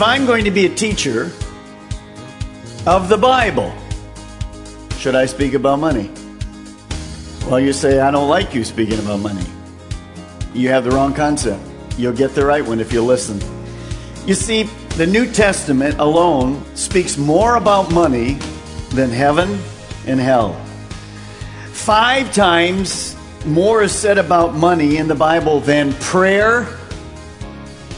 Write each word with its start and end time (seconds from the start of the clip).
If 0.00 0.06
I'm 0.06 0.24
going 0.24 0.44
to 0.46 0.50
be 0.50 0.64
a 0.64 0.74
teacher 0.74 1.30
of 2.86 3.10
the 3.10 3.18
Bible, 3.18 3.70
should 4.96 5.14
I 5.14 5.26
speak 5.26 5.52
about 5.52 5.78
money? 5.78 6.10
Well, 7.46 7.60
you 7.60 7.74
say, 7.74 8.00
I 8.00 8.10
don't 8.10 8.30
like 8.30 8.54
you 8.54 8.64
speaking 8.64 8.98
about 8.98 9.18
money. 9.20 9.44
You 10.54 10.70
have 10.70 10.84
the 10.84 10.90
wrong 10.90 11.12
concept. 11.12 11.62
You'll 11.98 12.14
get 12.14 12.34
the 12.34 12.46
right 12.46 12.64
one 12.64 12.80
if 12.80 12.94
you 12.94 13.02
listen. 13.02 13.42
You 14.24 14.32
see, 14.32 14.62
the 14.96 15.06
New 15.06 15.30
Testament 15.30 15.98
alone 15.98 16.64
speaks 16.74 17.18
more 17.18 17.56
about 17.56 17.92
money 17.92 18.38
than 18.92 19.10
heaven 19.10 19.60
and 20.06 20.18
hell. 20.18 20.54
Five 21.72 22.32
times 22.32 23.14
more 23.44 23.82
is 23.82 23.92
said 23.92 24.16
about 24.16 24.54
money 24.54 24.96
in 24.96 25.08
the 25.08 25.14
Bible 25.14 25.60
than 25.60 25.92
prayer 25.92 26.66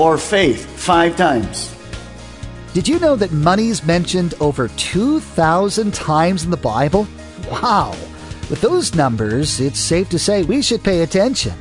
or 0.01 0.19
faith. 0.19 0.67
Five 0.67 1.17
times. 1.17 1.73
Did 2.75 2.89
you 2.89 2.99
know 3.01 3.17
that 3.17 3.33
money 3.33 3.69
is 3.69 3.85
mentioned 3.85 4.33
over 4.41 4.69
2,000 4.69 5.93
times 5.93 6.45
in 6.45 6.51
the 6.51 6.57
Bible? 6.57 7.07
Wow! 7.51 7.91
With 8.49 8.63
those 8.63 8.95
numbers, 8.95 9.61
it's 9.61 9.79
safe 9.79 10.09
to 10.09 10.19
say 10.19 10.43
we 10.43 10.63
should 10.63 10.83
pay 10.83 11.03
attention. 11.03 11.53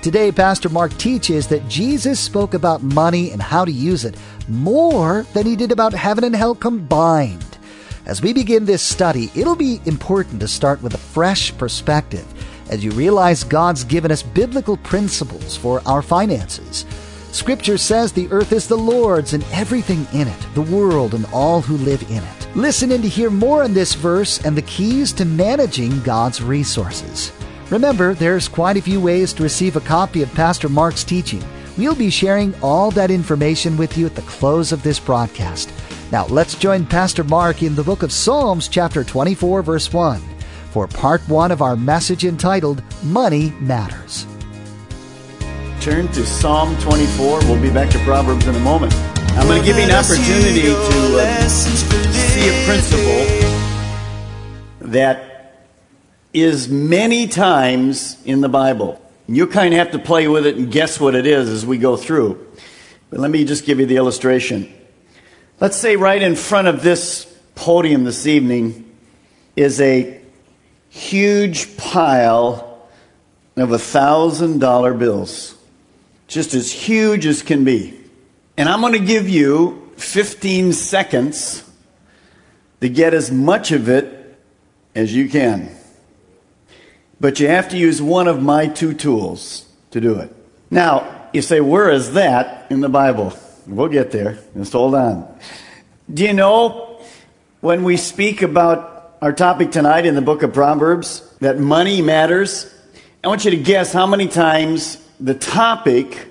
Today, 0.00 0.30
Pastor 0.30 0.68
Mark 0.68 0.96
teaches 0.96 1.48
that 1.48 1.66
Jesus 1.68 2.20
spoke 2.20 2.54
about 2.54 2.84
money 2.84 3.32
and 3.32 3.42
how 3.42 3.64
to 3.64 3.72
use 3.72 4.04
it 4.04 4.16
more 4.46 5.26
than 5.34 5.44
he 5.44 5.56
did 5.56 5.72
about 5.72 5.92
heaven 5.92 6.22
and 6.22 6.36
hell 6.36 6.54
combined. 6.54 7.58
As 8.06 8.22
we 8.22 8.32
begin 8.32 8.64
this 8.64 8.80
study, 8.80 9.28
it'll 9.34 9.56
be 9.56 9.80
important 9.86 10.38
to 10.38 10.46
start 10.46 10.80
with 10.82 10.94
a 10.94 10.98
fresh 10.98 11.52
perspective 11.58 12.24
as 12.70 12.84
you 12.84 12.92
realize 12.92 13.42
God's 13.42 13.82
given 13.82 14.12
us 14.12 14.22
biblical 14.22 14.76
principles 14.76 15.56
for 15.56 15.82
our 15.84 16.00
finances. 16.00 16.86
Scripture 17.32 17.78
says 17.78 18.12
the 18.12 18.30
earth 18.32 18.52
is 18.52 18.66
the 18.66 18.76
Lord's 18.76 19.34
and 19.34 19.44
everything 19.52 20.06
in 20.12 20.26
it, 20.26 20.46
the 20.54 20.62
world 20.62 21.14
and 21.14 21.24
all 21.32 21.60
who 21.60 21.76
live 21.76 22.02
in 22.10 22.22
it. 22.22 22.56
Listen 22.56 22.90
in 22.90 23.02
to 23.02 23.08
hear 23.08 23.30
more 23.30 23.62
on 23.62 23.72
this 23.72 23.94
verse 23.94 24.44
and 24.44 24.56
the 24.56 24.62
keys 24.62 25.12
to 25.12 25.24
managing 25.24 26.00
God's 26.02 26.42
resources. 26.42 27.32
Remember, 27.70 28.14
there's 28.14 28.48
quite 28.48 28.76
a 28.76 28.82
few 28.82 29.00
ways 29.00 29.32
to 29.34 29.44
receive 29.44 29.76
a 29.76 29.80
copy 29.80 30.22
of 30.22 30.34
Pastor 30.34 30.68
Mark's 30.68 31.04
teaching. 31.04 31.42
We'll 31.78 31.94
be 31.94 32.10
sharing 32.10 32.52
all 32.62 32.90
that 32.90 33.12
information 33.12 33.76
with 33.76 33.96
you 33.96 34.06
at 34.06 34.16
the 34.16 34.22
close 34.22 34.72
of 34.72 34.82
this 34.82 34.98
broadcast. 34.98 35.72
Now, 36.10 36.26
let's 36.26 36.58
join 36.58 36.84
Pastor 36.84 37.22
Mark 37.22 37.62
in 37.62 37.76
the 37.76 37.84
book 37.84 38.02
of 38.02 38.10
Psalms, 38.10 38.66
chapter 38.66 39.04
24, 39.04 39.62
verse 39.62 39.92
1, 39.92 40.20
for 40.72 40.88
part 40.88 41.20
one 41.28 41.52
of 41.52 41.62
our 41.62 41.76
message 41.76 42.24
entitled 42.24 42.82
Money 43.04 43.52
Matters. 43.60 44.26
Turn 45.80 46.08
to 46.08 46.26
Psalm 46.26 46.76
24. 46.80 47.38
We'll 47.44 47.62
be 47.62 47.70
back 47.70 47.88
to 47.92 47.98
Proverbs 48.00 48.46
in 48.46 48.54
a 48.54 48.60
moment. 48.60 48.94
I'm 48.94 49.46
going 49.46 49.60
to 49.60 49.64
give 49.66 49.78
you 49.78 49.84
an 49.84 49.90
opportunity 49.90 50.60
to 50.60 51.18
uh, 51.18 51.48
see 51.48 52.50
a 52.50 52.64
principle 52.66 53.24
that 54.90 55.70
is 56.34 56.68
many 56.68 57.28
times 57.28 58.22
in 58.26 58.42
the 58.42 58.48
Bible. 58.50 59.00
You 59.26 59.46
kind 59.46 59.72
of 59.72 59.78
have 59.78 59.92
to 59.92 59.98
play 59.98 60.28
with 60.28 60.44
it 60.44 60.56
and 60.56 60.70
guess 60.70 61.00
what 61.00 61.14
it 61.14 61.24
is 61.24 61.48
as 61.48 61.64
we 61.64 61.78
go 61.78 61.96
through. 61.96 62.46
But 63.08 63.20
let 63.20 63.30
me 63.30 63.46
just 63.46 63.64
give 63.64 63.80
you 63.80 63.86
the 63.86 63.96
illustration. 63.96 64.70
Let's 65.60 65.78
say 65.78 65.96
right 65.96 66.20
in 66.20 66.36
front 66.36 66.68
of 66.68 66.82
this 66.82 67.24
podium 67.54 68.04
this 68.04 68.26
evening 68.26 68.84
is 69.56 69.80
a 69.80 70.20
huge 70.90 71.78
pile 71.78 72.86
of 73.56 73.72
a 73.72 73.78
thousand 73.78 74.58
dollar 74.58 74.92
bills 74.92 75.56
just 76.30 76.54
as 76.54 76.70
huge 76.70 77.26
as 77.26 77.42
can 77.42 77.64
be. 77.64 78.00
And 78.56 78.68
I'm 78.68 78.80
going 78.80 78.92
to 78.92 79.00
give 79.00 79.28
you 79.28 79.90
15 79.96 80.72
seconds 80.72 81.68
to 82.80 82.88
get 82.88 83.12
as 83.12 83.32
much 83.32 83.72
of 83.72 83.88
it 83.88 84.38
as 84.94 85.14
you 85.14 85.28
can. 85.28 85.76
But 87.20 87.40
you 87.40 87.48
have 87.48 87.68
to 87.70 87.76
use 87.76 88.00
one 88.00 88.28
of 88.28 88.40
my 88.40 88.68
two 88.68 88.94
tools 88.94 89.68
to 89.90 90.00
do 90.00 90.20
it. 90.20 90.34
Now, 90.70 91.28
you 91.32 91.42
say, 91.42 91.60
where 91.60 91.90
is 91.90 92.14
that 92.14 92.70
in 92.70 92.80
the 92.80 92.88
Bible? 92.88 93.36
We'll 93.66 93.88
get 93.88 94.12
there. 94.12 94.38
Just 94.56 94.72
hold 94.72 94.94
on. 94.94 95.28
Do 96.12 96.22
you 96.24 96.32
know 96.32 97.00
when 97.60 97.82
we 97.82 97.96
speak 97.96 98.42
about 98.42 99.16
our 99.20 99.32
topic 99.32 99.72
tonight 99.72 100.06
in 100.06 100.14
the 100.14 100.22
book 100.22 100.44
of 100.44 100.52
Proverbs 100.52 101.28
that 101.40 101.58
money 101.58 102.02
matters? 102.02 102.72
I 103.22 103.28
want 103.28 103.44
you 103.44 103.50
to 103.50 103.56
guess 103.56 103.92
how 103.92 104.06
many 104.06 104.28
times 104.28 104.96
the 105.20 105.34
topic 105.34 106.28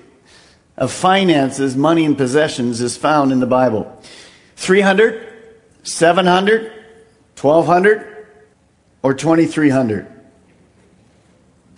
of 0.76 0.90
finances, 0.90 1.76
money, 1.76 2.04
and 2.04 2.16
possessions 2.16 2.80
is 2.80 2.96
found 2.96 3.32
in 3.32 3.40
the 3.40 3.46
Bible 3.46 4.00
300, 4.56 5.26
700, 5.82 6.72
1200, 7.40 8.26
or 9.02 9.14
2300? 9.14 10.06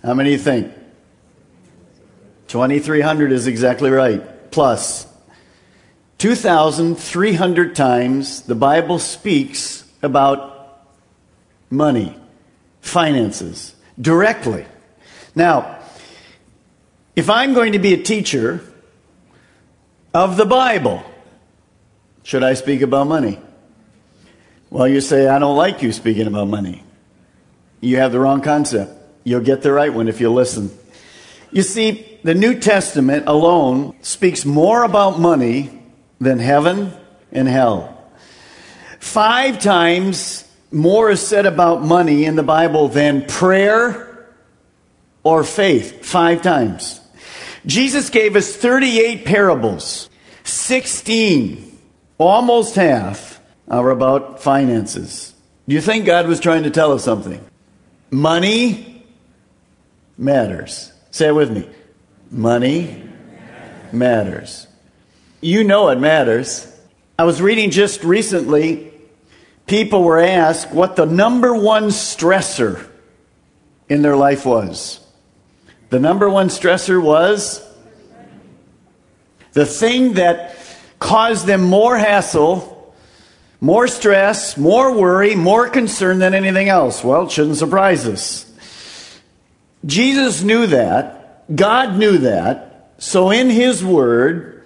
How 0.03 0.13
many 0.13 0.29
do 0.29 0.33
you 0.33 0.39
think? 0.39 0.73
2300 2.47 3.31
is 3.31 3.47
exactly 3.47 3.89
right. 3.89 4.51
Plus, 4.51 5.07
2,300 6.17 7.75
times 7.75 8.41
the 8.43 8.55
Bible 8.55 8.99
speaks 8.99 9.85
about 10.01 10.87
money, 11.69 12.15
finances, 12.81 13.75
directly. 13.99 14.65
Now, 15.35 15.82
if 17.15 17.29
I'm 17.29 17.53
going 17.53 17.73
to 17.73 17.79
be 17.79 17.93
a 17.93 18.01
teacher 18.01 18.61
of 20.13 20.37
the 20.37 20.45
Bible, 20.45 21.03
should 22.23 22.43
I 22.43 22.53
speak 22.53 22.81
about 22.81 23.07
money? 23.07 23.39
Well, 24.69 24.87
you 24.87 25.01
say, 25.01 25.27
I 25.27 25.39
don't 25.39 25.55
like 25.55 25.83
you 25.83 25.91
speaking 25.91 26.25
about 26.25 26.47
money. 26.47 26.83
You 27.81 27.97
have 27.97 28.11
the 28.11 28.19
wrong 28.19 28.41
concept. 28.41 28.91
You'll 29.23 29.41
get 29.41 29.61
the 29.61 29.71
right 29.71 29.93
one 29.93 30.07
if 30.07 30.19
you 30.19 30.31
listen. 30.31 30.71
You 31.51 31.61
see, 31.61 32.19
the 32.23 32.33
New 32.33 32.59
Testament 32.59 33.25
alone 33.27 33.95
speaks 34.01 34.45
more 34.45 34.83
about 34.83 35.19
money 35.19 35.83
than 36.19 36.39
heaven 36.39 36.91
and 37.31 37.47
hell. 37.47 37.89
Five 38.99 39.59
times 39.59 40.49
more 40.71 41.11
is 41.11 41.21
said 41.21 41.45
about 41.45 41.83
money 41.83 42.25
in 42.25 42.35
the 42.35 42.43
Bible 42.43 42.87
than 42.87 43.25
prayer 43.25 44.27
or 45.23 45.43
faith. 45.43 46.03
Five 46.03 46.41
times. 46.41 46.99
Jesus 47.65 48.09
gave 48.09 48.35
us 48.35 48.55
38 48.55 49.25
parables. 49.25 50.09
16, 50.43 51.79
almost 52.17 52.75
half, 52.75 53.39
are 53.69 53.89
about 53.89 54.41
finances. 54.41 55.33
Do 55.67 55.75
you 55.75 55.81
think 55.81 56.05
God 56.05 56.27
was 56.27 56.39
trying 56.39 56.63
to 56.63 56.69
tell 56.69 56.91
us 56.91 57.03
something? 57.03 57.43
Money 58.11 59.05
matters. 60.17 60.91
Say 61.11 61.29
it 61.29 61.35
with 61.35 61.51
me. 61.51 61.67
Money 62.29 63.03
matters. 63.91 64.67
You 65.41 65.63
know 65.63 65.89
it 65.89 65.99
matters. 65.99 66.69
I 67.17 67.23
was 67.23 67.41
reading 67.41 67.69
just 67.69 68.03
recently, 68.03 68.91
people 69.67 70.03
were 70.03 70.19
asked 70.19 70.71
what 70.71 70.95
the 70.95 71.05
number 71.05 71.53
one 71.53 71.85
stressor 71.85 72.87
in 73.87 74.01
their 74.01 74.15
life 74.15 74.45
was. 74.45 74.99
The 75.93 75.99
number 75.99 76.27
one 76.27 76.47
stressor 76.47 76.99
was 76.99 77.63
the 79.51 79.63
thing 79.63 80.13
that 80.13 80.57
caused 80.97 81.45
them 81.45 81.61
more 81.61 81.95
hassle, 81.95 82.95
more 83.61 83.87
stress, 83.87 84.57
more 84.57 84.97
worry, 84.97 85.35
more 85.35 85.69
concern 85.69 86.17
than 86.17 86.33
anything 86.33 86.67
else. 86.67 87.03
Well, 87.03 87.27
it 87.27 87.31
shouldn't 87.31 87.57
surprise 87.57 88.07
us. 88.07 88.51
Jesus 89.85 90.41
knew 90.41 90.65
that. 90.65 91.45
God 91.55 91.95
knew 91.95 92.17
that. 92.17 92.95
So 92.97 93.29
in 93.29 93.51
His 93.51 93.85
Word, 93.85 94.65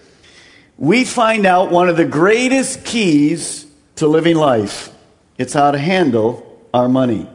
we 0.78 1.04
find 1.04 1.46
out 1.46 1.72
one 1.72 1.90
of 1.90 1.98
the 1.98 2.06
greatest 2.06 2.86
keys 2.86 3.66
to 3.98 4.08
living 4.08 4.38
life. 4.38 4.96
It's 5.38 5.52
how 5.52 5.72
to 5.72 5.78
handle 5.78 6.66
our 6.74 6.88
money. 6.88 7.28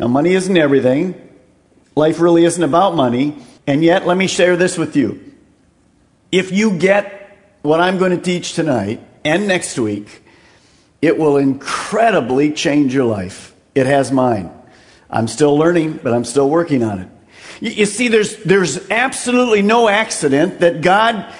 Now, 0.00 0.08
money 0.08 0.32
isn't 0.32 0.56
everything. 0.56 1.27
Life 1.98 2.20
really 2.20 2.44
isn't 2.44 2.62
about 2.62 2.94
money. 2.94 3.36
And 3.66 3.82
yet, 3.82 4.06
let 4.06 4.16
me 4.16 4.28
share 4.28 4.56
this 4.56 4.78
with 4.78 4.94
you. 4.94 5.34
If 6.30 6.52
you 6.52 6.78
get 6.78 7.36
what 7.62 7.80
I'm 7.80 7.98
going 7.98 8.12
to 8.12 8.22
teach 8.22 8.52
tonight 8.52 9.00
and 9.24 9.48
next 9.48 9.76
week, 9.80 10.22
it 11.02 11.18
will 11.18 11.36
incredibly 11.36 12.52
change 12.52 12.94
your 12.94 13.04
life. 13.04 13.52
It 13.74 13.86
has 13.86 14.12
mine. 14.12 14.48
I'm 15.10 15.26
still 15.26 15.58
learning, 15.58 15.98
but 16.04 16.14
I'm 16.14 16.24
still 16.24 16.48
working 16.48 16.84
on 16.84 17.00
it. 17.00 17.08
You 17.60 17.86
see, 17.86 18.06
there's, 18.06 18.36
there's 18.44 18.88
absolutely 18.90 19.62
no 19.62 19.88
accident 19.88 20.60
that 20.60 20.82
God 20.82 21.34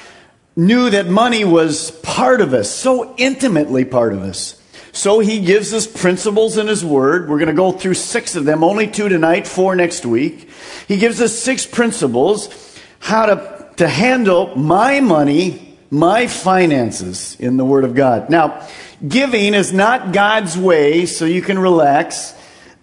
knew 0.56 0.90
that 0.90 1.06
money 1.06 1.44
was 1.44 1.93
part 1.93 2.40
of 2.40 2.52
us, 2.52 2.69
so 2.69 3.14
intimately 3.16 3.84
part 3.84 4.12
of 4.12 4.22
us. 4.22 4.57
So 4.93 5.20
he 5.20 5.40
gives 5.40 5.73
us 5.73 5.87
principles 5.87 6.56
in 6.56 6.67
his 6.67 6.85
word. 6.85 7.29
We're 7.29 7.38
going 7.38 7.49
to 7.49 7.55
go 7.55 7.73
through 7.73 7.94
six 7.94 8.37
of 8.37 8.44
them, 8.44 8.64
only 8.64 8.87
two 8.87 9.08
tonight, 9.08 9.46
four 9.46 9.76
next 9.76 10.05
week. 10.06 10.50
He 10.87 10.96
gives 10.96 11.20
us 11.20 11.38
six 11.38 11.67
principles 11.67 12.79
how 12.99 13.26
to, 13.26 13.70
to 13.76 13.88
handle 13.88 14.56
my 14.56 15.00
money, 15.00 15.76
my 15.90 16.26
finances 16.26 17.37
in 17.38 17.56
the 17.56 17.64
word 17.64 17.85
of 17.85 17.94
God. 17.94 18.31
Now, 18.31 18.67
giving 19.06 19.55
is 19.55 19.73
not 19.73 20.12
God's 20.12 20.56
way, 20.56 21.06
so 21.06 21.25
you 21.25 21.43
can 21.43 21.58
relax, 21.58 22.34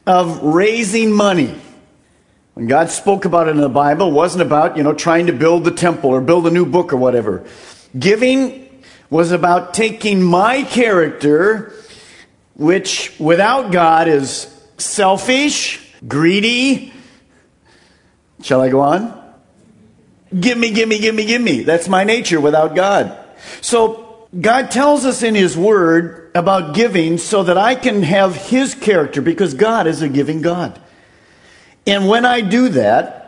of 0.08 0.42
raising 0.44 1.12
money. 1.12 1.54
When 2.54 2.68
God 2.68 2.90
spoke 2.90 3.26
about 3.26 3.48
it 3.48 3.52
in 3.52 3.58
the 3.58 3.68
Bible, 3.68 4.10
it 4.10 4.14
wasn't 4.14 4.44
about, 4.44 4.78
you 4.78 4.84
know, 4.84 4.94
trying 4.94 5.28
to 5.28 5.34
build 5.34 5.66
the 5.66 5.72
temple 5.72 6.12
or 6.12 6.22
build 6.22 6.48
a 6.48 6.52
new 6.52 6.66
book 6.66 6.94
or 6.94 6.98
whatever. 6.98 7.46
Giving 7.98 8.70
was 9.10 9.32
about 9.32 9.74
taking 9.74 10.24
my 10.24 10.64
character, 10.64 11.74
which 12.56 13.14
without 13.20 13.72
God 13.72 14.08
is 14.08 14.52
selfish, 14.78 15.94
greedy. 16.08 16.94
Shall 18.42 18.62
I 18.62 18.70
go 18.70 18.82
on? 18.82 19.22
Give 20.38 20.58
me, 20.58 20.72
give 20.72 20.90
me, 20.90 21.00
give 21.00 21.16
me, 21.16 21.26
give 21.26 21.42
me. 21.42 21.64
That's 21.64 21.88
my 21.88 22.04
nature 22.04 22.42
without 22.42 22.76
God. 22.76 23.18
So 23.62 24.28
God 24.40 24.72
tells 24.72 25.06
us 25.06 25.24
in 25.24 25.36
His 25.36 25.58
Word 25.58 26.32
about 26.36 26.76
giving 26.76 27.18
so 27.18 27.44
that 27.44 27.58
I 27.58 27.76
can 27.76 28.04
have 28.04 28.36
His 28.36 28.76
character 28.76 29.22
because 29.22 29.54
God 29.54 29.88
is 29.88 30.02
a 30.02 30.10
giving 30.10 30.42
God. 30.42 30.80
And 31.88 32.08
when 32.08 32.26
I 32.26 32.42
do 32.42 32.70
that, 32.70 33.26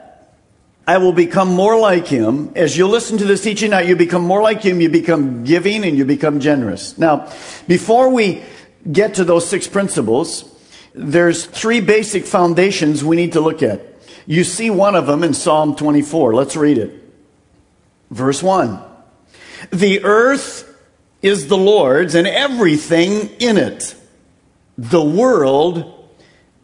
I 0.88 1.00
will 1.00 1.12
become 1.12 1.50
more 1.50 1.77
like 1.77 2.07
him. 2.07 2.53
As 2.56 2.77
you 2.77 2.88
listen 2.88 3.18
to 3.18 3.25
this 3.25 3.44
teaching 3.44 3.71
now, 3.71 3.80
you 3.80 3.97
become 3.97 4.23
more 4.23 4.41
like 4.41 4.62
him, 4.62 4.80
you 4.80 4.88
become 4.88 5.44
giving, 5.44 5.83
and 5.83 5.97
you 5.97 6.06
become 6.06 6.39
generous. 6.39 6.97
Now, 6.97 7.30
before 7.68 8.09
we 8.09 8.41
get 8.91 9.15
to 9.15 9.24
those 9.24 9.47
six 9.47 9.68
principles, 9.68 10.45
there's 10.94 11.45
three 11.45 11.81
basic 11.81 12.25
foundations 12.25 13.03
we 13.03 13.15
need 13.15 13.33
to 13.33 13.41
look 13.41 13.62
at. 13.62 13.81
You 14.25 14.44
see 14.44 14.69
one 14.69 14.95
of 14.95 15.07
them 15.07 15.24
in 15.24 15.33
Psalm 15.33 15.75
24. 15.75 16.33
Let's 16.33 16.56
read 16.56 16.77
it. 16.77 17.03
Verse 18.12 18.41
1. 18.41 18.79
The 19.71 20.03
earth 20.03 20.63
is 21.21 21.47
the 21.47 21.57
Lord's 21.57 22.15
and 22.15 22.27
everything 22.27 23.29
in 23.39 23.57
it, 23.57 23.95
the 24.77 25.03
world 25.03 26.09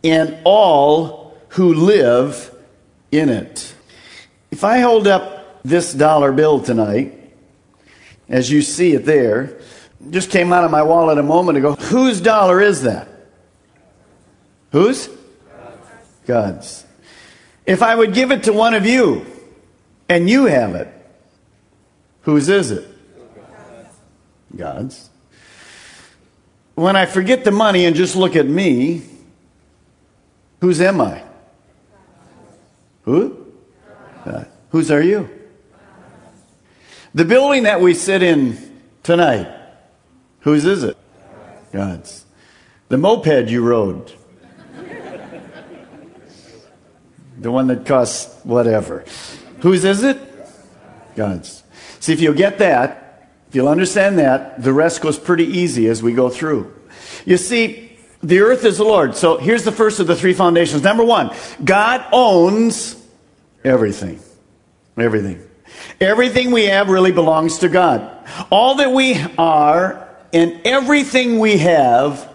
and 0.03 0.37
all 0.43 1.37
who 1.49 1.73
live 1.73 2.53
in 3.11 3.29
it. 3.29 3.73
If 4.51 4.63
I 4.63 4.79
hold 4.79 5.07
up 5.07 5.61
this 5.63 5.93
dollar 5.93 6.31
bill 6.31 6.59
tonight, 6.59 7.19
as 8.27 8.51
you 8.51 8.61
see 8.61 8.93
it 8.93 9.05
there, 9.05 9.59
just 10.09 10.29
came 10.29 10.53
out 10.53 10.63
of 10.63 10.71
my 10.71 10.83
wallet 10.83 11.17
a 11.17 11.23
moment 11.23 11.57
ago. 11.57 11.75
Whose 11.75 12.21
dollar 12.21 12.61
is 12.61 12.83
that? 12.83 13.07
Whose? 14.71 15.09
God's. 16.25 16.85
If 17.65 17.81
I 17.81 17.95
would 17.95 18.13
give 18.13 18.31
it 18.31 18.43
to 18.43 18.53
one 18.53 18.73
of 18.73 18.85
you 18.85 19.25
and 20.09 20.29
you 20.29 20.45
have 20.45 20.75
it, 20.75 20.87
whose 22.21 22.49
is 22.49 22.71
it? 22.71 22.87
God's. 24.55 25.09
When 26.75 26.95
I 26.95 27.05
forget 27.05 27.43
the 27.43 27.51
money 27.51 27.85
and 27.85 27.95
just 27.95 28.15
look 28.15 28.35
at 28.35 28.47
me, 28.47 29.03
whose 30.59 30.81
am 30.81 31.01
I? 31.01 31.23
Who? 33.03 33.45
Uh, 34.25 34.45
whose 34.69 34.89
are 34.89 35.01
you? 35.01 35.29
The 37.13 37.25
building 37.25 37.63
that 37.63 37.79
we 37.79 37.93
sit 37.93 38.23
in 38.23 38.79
tonight, 39.03 39.47
whose 40.43 40.65
is 40.65 40.83
it? 40.83 40.97
God's. 41.71 42.25
The 42.89 42.97
moped 42.97 43.49
you 43.49 43.63
rode. 43.63 44.13
the 47.39 47.51
one 47.51 47.67
that 47.67 47.85
costs 47.85 48.43
whatever. 48.43 49.03
Whose 49.59 49.83
is 49.83 50.03
it? 50.03 50.19
God's. 51.15 51.63
See, 51.99 52.13
if 52.13 52.21
you'll 52.21 52.33
get 52.33 52.59
that, 52.59 53.29
if 53.49 53.55
you'll 53.55 53.67
understand 53.67 54.19
that, 54.19 54.61
the 54.61 54.73
rest 54.73 55.01
goes 55.01 55.17
pretty 55.17 55.45
easy 55.45 55.87
as 55.87 56.01
we 56.01 56.13
go 56.13 56.29
through. 56.29 56.73
You 57.25 57.37
see, 57.37 57.97
the 58.21 58.39
earth 58.39 58.65
is 58.65 58.77
the 58.77 58.83
Lord. 58.83 59.15
So 59.15 59.37
here's 59.37 59.63
the 59.63 59.71
first 59.71 59.99
of 59.99 60.07
the 60.07 60.15
three 60.15 60.33
foundations. 60.33 60.83
Number 60.83 61.03
one, 61.03 61.35
God 61.63 62.05
owns 62.11 62.95
everything. 63.63 64.19
Everything. 64.97 65.41
Everything 65.99 66.51
we 66.51 66.65
have 66.65 66.89
really 66.89 67.11
belongs 67.11 67.59
to 67.59 67.69
God. 67.69 68.27
All 68.49 68.75
that 68.75 68.91
we 68.91 69.19
are 69.37 70.02
and 70.33 70.59
everything 70.65 71.39
we 71.39 71.57
have 71.59 72.29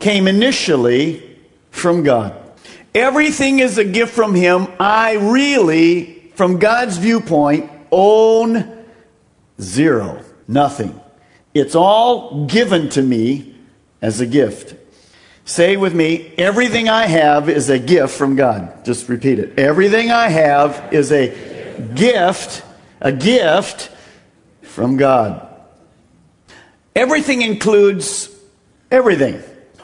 came 0.00 0.26
initially 0.26 1.38
from 1.70 2.02
God. 2.02 2.36
Everything 2.94 3.60
is 3.60 3.78
a 3.78 3.84
gift 3.84 4.12
from 4.12 4.34
Him. 4.34 4.66
I 4.78 5.14
really, 5.14 6.30
from 6.34 6.58
God's 6.58 6.98
viewpoint, 6.98 7.70
own 7.90 8.84
zero. 9.60 10.22
Nothing. 10.48 11.00
It's 11.54 11.74
all 11.74 12.46
given 12.46 12.88
to 12.90 13.02
me 13.02 13.54
as 14.02 14.20
a 14.20 14.26
gift. 14.26 14.74
Say 15.44 15.76
with 15.76 15.94
me, 15.94 16.32
everything 16.38 16.88
I 16.88 17.06
have 17.06 17.48
is 17.48 17.70
a 17.70 17.78
gift 17.78 18.14
from 18.14 18.36
God. 18.36 18.84
Just 18.84 19.08
repeat 19.08 19.38
it. 19.38 19.58
Everything 19.58 20.10
I 20.10 20.28
have 20.28 20.92
is 20.92 21.12
a 21.12 21.28
gift, 21.94 22.62
a 23.00 23.12
gift 23.12 23.90
from 24.62 24.96
God. 24.96 25.51
Everything 26.94 27.42
includes 27.42 28.28
everything 28.90 29.42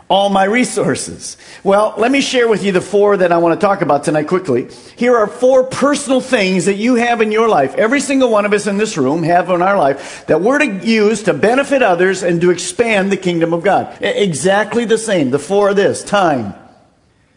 all 0.08 0.30
my 0.30 0.44
resources. 0.44 1.36
Well, 1.62 1.94
let 1.98 2.10
me 2.10 2.22
share 2.22 2.48
with 2.48 2.64
you 2.64 2.72
the 2.72 2.80
four 2.80 3.18
that 3.18 3.30
I 3.30 3.38
want 3.38 3.60
to 3.60 3.66
talk 3.66 3.82
about 3.82 4.04
tonight 4.04 4.26
quickly. 4.26 4.68
Here 4.96 5.14
are 5.14 5.26
four 5.26 5.64
personal 5.64 6.20
things 6.20 6.64
that 6.64 6.76
you 6.76 6.94
have 6.94 7.20
in 7.20 7.30
your 7.30 7.48
life. 7.48 7.74
Every 7.74 8.00
single 8.00 8.30
one 8.30 8.46
of 8.46 8.54
us 8.54 8.66
in 8.66 8.78
this 8.78 8.96
room 8.96 9.22
have 9.22 9.50
in 9.50 9.60
our 9.60 9.76
life 9.76 10.26
that 10.26 10.40
we're 10.40 10.58
to 10.58 10.86
use 10.86 11.24
to 11.24 11.34
benefit 11.34 11.82
others 11.82 12.22
and 12.22 12.40
to 12.40 12.50
expand 12.50 13.12
the 13.12 13.18
kingdom 13.18 13.52
of 13.52 13.62
God. 13.62 14.02
Exactly 14.02 14.86
the 14.86 14.98
same. 14.98 15.30
The 15.30 15.38
four 15.38 15.70
of 15.70 15.76
this 15.76 16.02
time, 16.02 16.54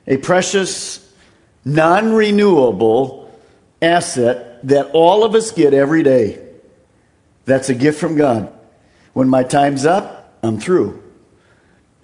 a 0.07 0.15
precious, 0.17 1.13
non 1.65 2.13
renewable 2.13 3.29
asset 3.81 4.65
that 4.65 4.91
all 4.93 5.25
of 5.25 5.35
us 5.35 5.51
get 5.51 5.73
every 5.73 6.03
day. 6.03 6.41
That's 7.43 7.67
a 7.67 7.75
gift 7.75 7.99
from 7.99 8.15
God. 8.15 8.53
When 9.13 9.29
my 9.29 9.43
time's 9.43 9.85
up, 9.85 10.37
I'm 10.43 10.59
through. 10.59 11.01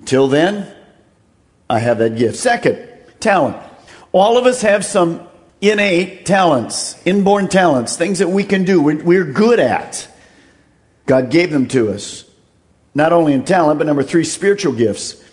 Till 0.05 0.27
then, 0.27 0.73
I 1.69 1.79
have 1.79 1.97
that 1.99 2.17
gift. 2.17 2.37
Second, 2.37 2.87
talent. 3.19 3.57
All 4.11 4.37
of 4.37 4.45
us 4.45 4.61
have 4.61 4.85
some 4.85 5.27
innate 5.61 6.25
talents, 6.25 6.95
inborn 7.05 7.47
talents, 7.47 7.97
things 7.97 8.19
that 8.19 8.29
we 8.29 8.43
can 8.43 8.63
do, 8.63 8.81
we're 8.81 9.25
good 9.25 9.59
at. 9.59 10.07
God 11.05 11.29
gave 11.29 11.51
them 11.51 11.67
to 11.69 11.91
us. 11.91 12.25
Not 12.93 13.13
only 13.13 13.33
in 13.33 13.45
talent, 13.45 13.79
but 13.79 13.87
number 13.87 14.03
three, 14.03 14.23
spiritual 14.23 14.73
gifts. 14.73 15.23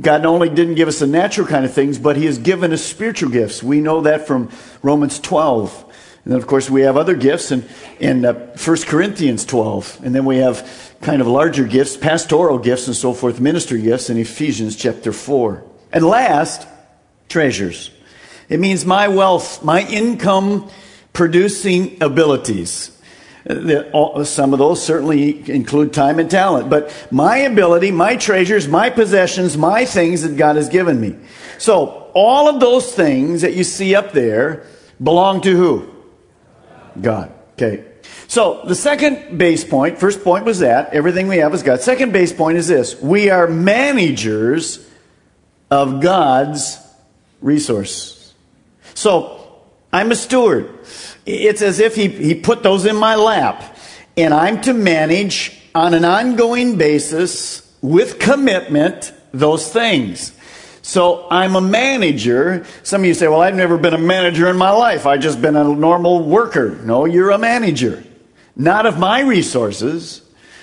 God 0.00 0.22
not 0.22 0.28
only 0.28 0.48
didn't 0.48 0.76
give 0.76 0.88
us 0.88 1.00
the 1.00 1.06
natural 1.06 1.46
kind 1.46 1.64
of 1.64 1.72
things, 1.72 1.98
but 1.98 2.16
He 2.16 2.26
has 2.26 2.38
given 2.38 2.72
us 2.72 2.84
spiritual 2.84 3.30
gifts. 3.30 3.62
We 3.62 3.80
know 3.80 4.02
that 4.02 4.26
from 4.26 4.50
Romans 4.82 5.18
12. 5.18 5.87
And 6.28 6.34
then, 6.34 6.42
of 6.42 6.46
course, 6.46 6.68
we 6.68 6.82
have 6.82 6.98
other 6.98 7.14
gifts 7.14 7.52
in, 7.52 7.66
in 8.00 8.26
uh, 8.26 8.34
1 8.34 8.76
Corinthians 8.82 9.46
12. 9.46 10.00
And 10.04 10.14
then 10.14 10.26
we 10.26 10.36
have 10.36 10.94
kind 11.00 11.22
of 11.22 11.26
larger 11.26 11.64
gifts, 11.64 11.96
pastoral 11.96 12.58
gifts 12.58 12.86
and 12.86 12.94
so 12.94 13.14
forth, 13.14 13.40
ministry 13.40 13.80
gifts 13.80 14.10
in 14.10 14.18
Ephesians 14.18 14.76
chapter 14.76 15.10
4. 15.10 15.64
And 15.90 16.04
last, 16.04 16.68
treasures. 17.30 17.90
It 18.50 18.60
means 18.60 18.84
my 18.84 19.08
wealth, 19.08 19.64
my 19.64 19.80
income 19.80 20.68
producing 21.14 21.96
abilities. 22.02 22.94
Some 23.46 24.52
of 24.52 24.58
those 24.58 24.84
certainly 24.84 25.50
include 25.50 25.94
time 25.94 26.18
and 26.18 26.30
talent, 26.30 26.68
but 26.68 27.08
my 27.10 27.38
ability, 27.38 27.90
my 27.90 28.16
treasures, 28.16 28.68
my 28.68 28.90
possessions, 28.90 29.56
my 29.56 29.86
things 29.86 30.20
that 30.20 30.36
God 30.36 30.56
has 30.56 30.68
given 30.68 31.00
me. 31.00 31.16
So, 31.56 32.10
all 32.12 32.50
of 32.50 32.60
those 32.60 32.94
things 32.94 33.40
that 33.40 33.54
you 33.54 33.64
see 33.64 33.94
up 33.94 34.12
there 34.12 34.66
belong 35.02 35.40
to 35.40 35.56
who? 35.56 35.97
God. 37.00 37.32
Okay. 37.54 37.84
So 38.28 38.62
the 38.64 38.74
second 38.74 39.38
base 39.38 39.64
point, 39.64 39.98
first 39.98 40.22
point 40.22 40.44
was 40.44 40.60
that 40.60 40.92
everything 40.92 41.28
we 41.28 41.38
have 41.38 41.54
is 41.54 41.62
God. 41.62 41.80
Second 41.80 42.12
base 42.12 42.32
point 42.32 42.58
is 42.58 42.68
this 42.68 43.00
we 43.00 43.30
are 43.30 43.46
managers 43.46 44.86
of 45.70 46.00
God's 46.00 46.78
resource. 47.40 48.34
So 48.94 49.60
I'm 49.92 50.10
a 50.10 50.16
steward. 50.16 50.70
It's 51.24 51.62
as 51.62 51.80
if 51.80 51.94
he, 51.94 52.08
he 52.08 52.34
put 52.34 52.62
those 52.62 52.86
in 52.86 52.96
my 52.96 53.14
lap, 53.14 53.76
and 54.16 54.32
I'm 54.34 54.60
to 54.62 54.72
manage 54.72 55.58
on 55.74 55.94
an 55.94 56.04
ongoing 56.04 56.76
basis 56.76 57.76
with 57.80 58.18
commitment 58.18 59.12
those 59.32 59.72
things. 59.72 60.32
So 60.88 61.26
I'm 61.30 61.54
a 61.54 61.60
manager. 61.60 62.64
Some 62.82 63.02
of 63.02 63.06
you 63.06 63.12
say, 63.12 63.28
well, 63.28 63.42
I've 63.42 63.54
never 63.54 63.76
been 63.76 63.92
a 63.92 63.98
manager 63.98 64.48
in 64.48 64.56
my 64.56 64.70
life. 64.70 65.04
I've 65.04 65.20
just 65.20 65.42
been 65.42 65.54
a 65.54 65.62
normal 65.62 66.24
worker. 66.24 66.76
No, 66.82 67.04
you're 67.04 67.30
a 67.30 67.36
manager. 67.36 68.02
Not 68.56 68.86
of 68.86 68.98
my 68.98 69.20
resources, 69.20 70.22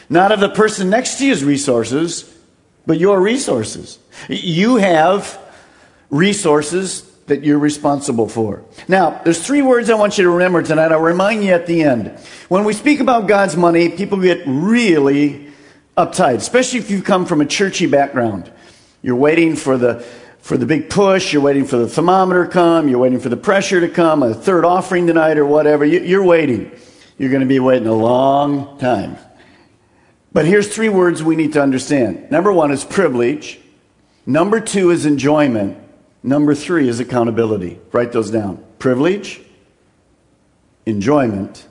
not 0.09 0.31
of 0.31 0.39
the 0.39 0.49
person 0.49 0.89
next 0.89 1.19
to 1.19 1.27
you's 1.27 1.43
resources, 1.43 2.35
but 2.87 2.97
your 2.97 3.21
resources. 3.21 3.99
You 4.27 4.77
have 4.77 5.39
resources 6.09 7.03
that 7.27 7.43
you're 7.43 7.59
responsible 7.59 8.27
for. 8.27 8.63
Now, 8.87 9.21
there's 9.23 9.45
three 9.45 9.61
words 9.61 9.91
I 9.91 9.93
want 9.93 10.17
you 10.17 10.23
to 10.23 10.31
remember 10.31 10.63
tonight. 10.63 10.91
I'll 10.91 11.01
remind 11.01 11.43
you 11.43 11.51
at 11.51 11.67
the 11.67 11.83
end. 11.83 12.17
When 12.49 12.63
we 12.63 12.73
speak 12.73 12.99
about 12.99 13.27
God's 13.27 13.55
money, 13.55 13.89
people 13.89 14.19
get 14.19 14.41
really 14.47 15.53
uptight, 15.95 16.37
especially 16.37 16.79
if 16.79 16.89
you 16.89 17.03
come 17.03 17.27
from 17.27 17.41
a 17.41 17.45
churchy 17.45 17.85
background. 17.85 18.51
You're 19.05 19.15
waiting 19.15 19.55
for 19.55 19.77
the 19.77 20.03
for 20.39 20.57
the 20.57 20.65
big 20.65 20.89
push, 20.89 21.31
you're 21.31 21.43
waiting 21.43 21.65
for 21.65 21.77
the 21.77 21.87
thermometer 21.87 22.45
to 22.45 22.51
come, 22.51 22.87
you're 22.87 22.97
waiting 22.97 23.19
for 23.19 23.29
the 23.29 23.37
pressure 23.37 23.79
to 23.79 23.87
come, 23.87 24.23
a 24.23 24.33
third 24.33 24.65
offering 24.65 25.05
tonight 25.05 25.37
or 25.37 25.45
whatever. 25.45 25.85
You're 25.85 26.23
waiting. 26.23 26.71
You're 27.19 27.29
going 27.29 27.41
to 27.41 27.47
be 27.47 27.59
waiting 27.59 27.87
a 27.87 27.93
long 27.93 28.79
time. 28.79 29.17
But 30.33 30.45
here's 30.45 30.73
three 30.73 30.89
words 30.89 31.21
we 31.21 31.35
need 31.35 31.53
to 31.53 31.61
understand. 31.61 32.31
Number 32.31 32.51
one 32.51 32.71
is 32.71 32.83
privilege. 32.83 33.59
Number 34.25 34.59
two 34.59 34.89
is 34.89 35.05
enjoyment. 35.05 35.77
Number 36.23 36.55
three 36.55 36.89
is 36.89 36.99
accountability. 36.99 37.79
Write 37.91 38.11
those 38.11 38.31
down. 38.31 38.63
Privilege, 38.79 39.39
enjoyment, 40.87 41.67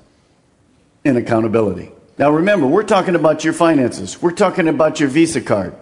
and 1.05 1.19
accountability. 1.19 1.91
Now 2.17 2.31
remember, 2.31 2.69
we're 2.69 2.85
talking 2.85 3.17
about 3.17 3.43
your 3.43 3.55
finances. 3.55 4.23
We're 4.23 4.31
talking 4.31 4.69
about 4.69 5.01
your 5.01 5.09
Visa 5.09 5.41
card. 5.41 5.75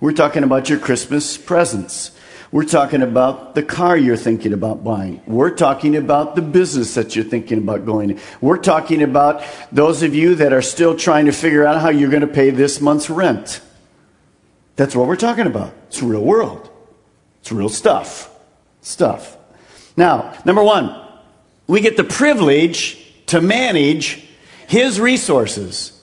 We're 0.00 0.12
talking 0.12 0.44
about 0.44 0.68
your 0.68 0.78
Christmas 0.78 1.36
presents. 1.36 2.12
We're 2.52 2.64
talking 2.64 3.02
about 3.02 3.54
the 3.54 3.62
car 3.62 3.96
you're 3.96 4.16
thinking 4.16 4.52
about 4.52 4.84
buying. 4.84 5.20
We're 5.26 5.54
talking 5.54 5.96
about 5.96 6.36
the 6.36 6.40
business 6.40 6.94
that 6.94 7.16
you're 7.16 7.24
thinking 7.24 7.58
about 7.58 7.84
going 7.84 8.10
in. 8.10 8.20
We're 8.40 8.58
talking 8.58 9.02
about 9.02 9.42
those 9.72 10.02
of 10.02 10.14
you 10.14 10.36
that 10.36 10.52
are 10.52 10.62
still 10.62 10.96
trying 10.96 11.26
to 11.26 11.32
figure 11.32 11.66
out 11.66 11.80
how 11.80 11.90
you're 11.90 12.10
going 12.10 12.22
to 12.22 12.28
pay 12.28 12.50
this 12.50 12.80
month's 12.80 13.10
rent. 13.10 13.60
That's 14.76 14.94
what 14.94 15.08
we're 15.08 15.16
talking 15.16 15.46
about. 15.46 15.74
It's 15.88 16.02
real 16.02 16.24
world. 16.24 16.70
It's 17.40 17.50
real 17.50 17.68
stuff. 17.68 18.30
Stuff. 18.80 19.36
Now, 19.96 20.32
number 20.44 20.62
one, 20.62 20.96
we 21.66 21.80
get 21.80 21.96
the 21.96 22.04
privilege 22.04 23.04
to 23.26 23.40
manage 23.40 24.24
his 24.68 25.00
resources. 25.00 25.97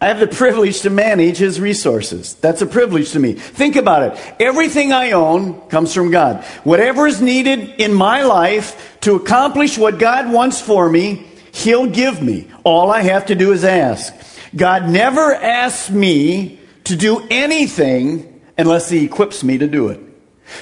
I 0.00 0.06
have 0.08 0.20
the 0.20 0.28
privilege 0.28 0.82
to 0.82 0.90
manage 0.90 1.38
his 1.38 1.60
resources. 1.60 2.34
That's 2.34 2.62
a 2.62 2.66
privilege 2.66 3.12
to 3.12 3.18
me. 3.18 3.32
Think 3.32 3.74
about 3.74 4.02
it. 4.02 4.34
Everything 4.38 4.92
I 4.92 5.10
own 5.10 5.60
comes 5.68 5.92
from 5.92 6.12
God. 6.12 6.44
Whatever 6.62 7.08
is 7.08 7.20
needed 7.20 7.80
in 7.80 7.92
my 7.92 8.22
life 8.22 8.96
to 9.00 9.16
accomplish 9.16 9.76
what 9.76 9.98
God 9.98 10.32
wants 10.32 10.60
for 10.60 10.88
me, 10.88 11.26
he'll 11.52 11.88
give 11.88 12.22
me. 12.22 12.48
All 12.62 12.92
I 12.92 13.00
have 13.02 13.26
to 13.26 13.34
do 13.34 13.52
is 13.52 13.64
ask. 13.64 14.14
God 14.54 14.88
never 14.88 15.34
asks 15.34 15.90
me 15.90 16.60
to 16.84 16.94
do 16.94 17.26
anything 17.28 18.40
unless 18.56 18.88
he 18.88 19.04
equips 19.04 19.42
me 19.42 19.58
to 19.58 19.66
do 19.66 19.88
it. 19.88 20.00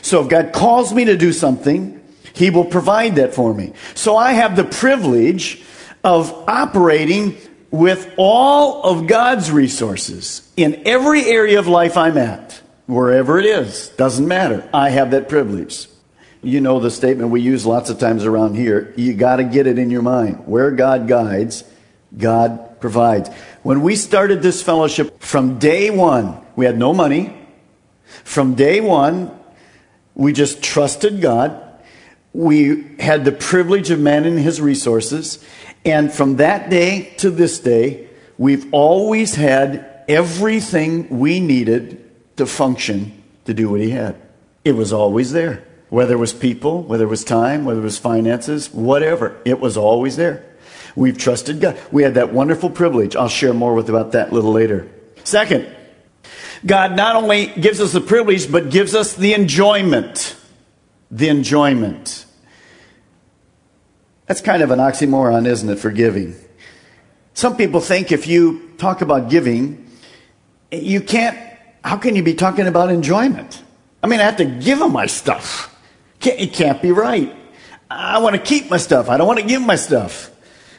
So 0.00 0.22
if 0.22 0.28
God 0.28 0.52
calls 0.54 0.94
me 0.94 1.04
to 1.04 1.16
do 1.16 1.32
something, 1.32 2.02
he 2.32 2.48
will 2.48 2.64
provide 2.64 3.16
that 3.16 3.34
for 3.34 3.52
me. 3.52 3.74
So 3.94 4.16
I 4.16 4.32
have 4.32 4.56
the 4.56 4.64
privilege 4.64 5.62
of 6.02 6.32
operating 6.48 7.36
with 7.70 8.12
all 8.16 8.82
of 8.82 9.06
God's 9.06 9.50
resources 9.50 10.50
in 10.56 10.82
every 10.87 11.25
area 11.25 11.58
of 11.58 11.66
life 11.66 11.96
I'm 11.96 12.16
at, 12.18 12.61
wherever 12.87 13.38
it 13.38 13.46
is, 13.46 13.88
doesn't 13.90 14.26
matter. 14.26 14.68
I 14.73 14.90
have 14.90 15.11
that 15.11 15.28
privilege. 15.28 15.88
You 16.42 16.61
know 16.61 16.78
the 16.78 16.90
statement 16.90 17.30
we 17.30 17.40
use 17.40 17.66
lots 17.66 17.90
of 17.90 17.99
times 17.99 18.25
around 18.25 18.54
here. 18.54 18.94
You 18.96 19.14
got 19.14 19.37
to 19.37 19.44
get 19.44 19.66
it 19.66 19.78
in 19.78 19.90
your 19.90 20.02
mind. 20.02 20.46
Where 20.46 20.70
God 20.70 21.08
guides, 21.08 21.64
God 22.16 22.80
provides. 22.80 23.30
When 23.62 23.82
we 23.82 23.96
started 23.96 24.42
this 24.42 24.62
fellowship 24.62 25.20
from 25.20 25.58
day 25.58 25.90
one, 25.90 26.40
we 26.54 26.64
had 26.64 26.78
no 26.78 26.92
money. 26.92 27.37
From 28.23 28.54
day 28.54 28.80
one, 28.80 29.37
we 30.14 30.32
just 30.32 30.62
trusted 30.62 31.20
God. 31.20 31.62
We 32.32 32.96
had 33.00 33.25
the 33.25 33.32
privilege 33.32 33.90
of 33.90 33.99
managing 33.99 34.38
his 34.38 34.61
resourses. 34.61 35.44
And 35.86 36.12
from 36.12 36.36
that 36.36 36.68
day 36.68 37.14
to 37.18 37.30
this 37.30 37.60
day, 37.60 38.08
we've 38.36 38.66
always 38.72 39.36
had 39.36 40.02
everything 40.08 41.20
we 41.20 41.38
needed 41.38 42.04
to 42.36 42.44
function 42.44 43.22
to 43.44 43.54
do 43.54 43.70
what 43.70 43.80
he 43.80 43.90
had. 43.90 44.20
It 44.64 44.72
was 44.72 44.92
always 44.92 45.30
there. 45.30 45.64
Whether 45.88 46.14
it 46.14 46.18
was 46.18 46.32
people, 46.32 46.82
whether 46.82 47.04
it 47.04 47.08
was 47.08 47.22
time, 47.22 47.64
whether 47.64 47.78
it 47.78 47.84
was 47.84 47.98
finances, 47.98 48.72
whatever, 48.74 49.40
it 49.44 49.60
was 49.60 49.76
always 49.76 50.16
there. 50.16 50.44
We've 50.96 51.16
trusted 51.16 51.60
God. 51.60 51.78
We 51.92 52.02
had 52.02 52.14
that 52.14 52.32
wonderful 52.32 52.70
privilege. 52.70 53.14
I'll 53.14 53.28
share 53.28 53.54
more 53.54 53.72
with 53.72 53.88
about 53.88 54.12
that 54.12 54.32
a 54.32 54.34
little 54.34 54.50
later. 54.50 54.90
Second, 55.22 55.68
God 56.64 56.96
not 56.96 57.14
only 57.14 57.46
gives 57.46 57.80
us 57.80 57.92
the 57.92 58.00
privilege, 58.00 58.50
but 58.50 58.70
gives 58.70 58.96
us 58.96 59.14
the 59.14 59.34
enjoyment. 59.34 60.34
The 61.12 61.28
enjoyment. 61.28 62.25
That's 64.26 64.40
kind 64.40 64.62
of 64.62 64.71
an 64.71 64.78
oxymoron, 64.78 65.47
isn't 65.47 65.68
it, 65.68 65.78
for 65.78 65.90
giving? 65.90 66.35
Some 67.35 67.56
people 67.56 67.80
think 67.80 68.12
if 68.12 68.26
you 68.26 68.73
talk 68.78 69.00
about 69.00 69.30
giving, 69.30 69.88
you 70.73 71.00
can't, 71.00 71.38
how 71.85 71.97
can 71.97 72.16
you 72.16 72.23
be 72.23 72.35
talking 72.35 72.66
about 72.66 72.90
enjoyment? 72.90 73.62
I 74.02 74.09
mean, 74.09 74.21
I 74.21 74.25
have 74.25 74.38
to 74.38 74.45
give 74.45 74.78
them 74.78 74.92
my 74.92 75.06
stuff. 75.06 75.73
It 76.23 76.52
can't 76.54 76.83
be 76.83 76.92
right. 76.92 77.35
I 77.88 78.18
want 78.18 78.35
to 78.35 78.42
keep 78.42 78.68
my 78.68 78.78
stuff. 78.78 79.09
I 79.09 79.16
don't 79.16 79.26
want 79.26 79.38
to 79.38 79.47
give 79.47 79.62
my 79.62 79.76
stuff. 79.76 80.30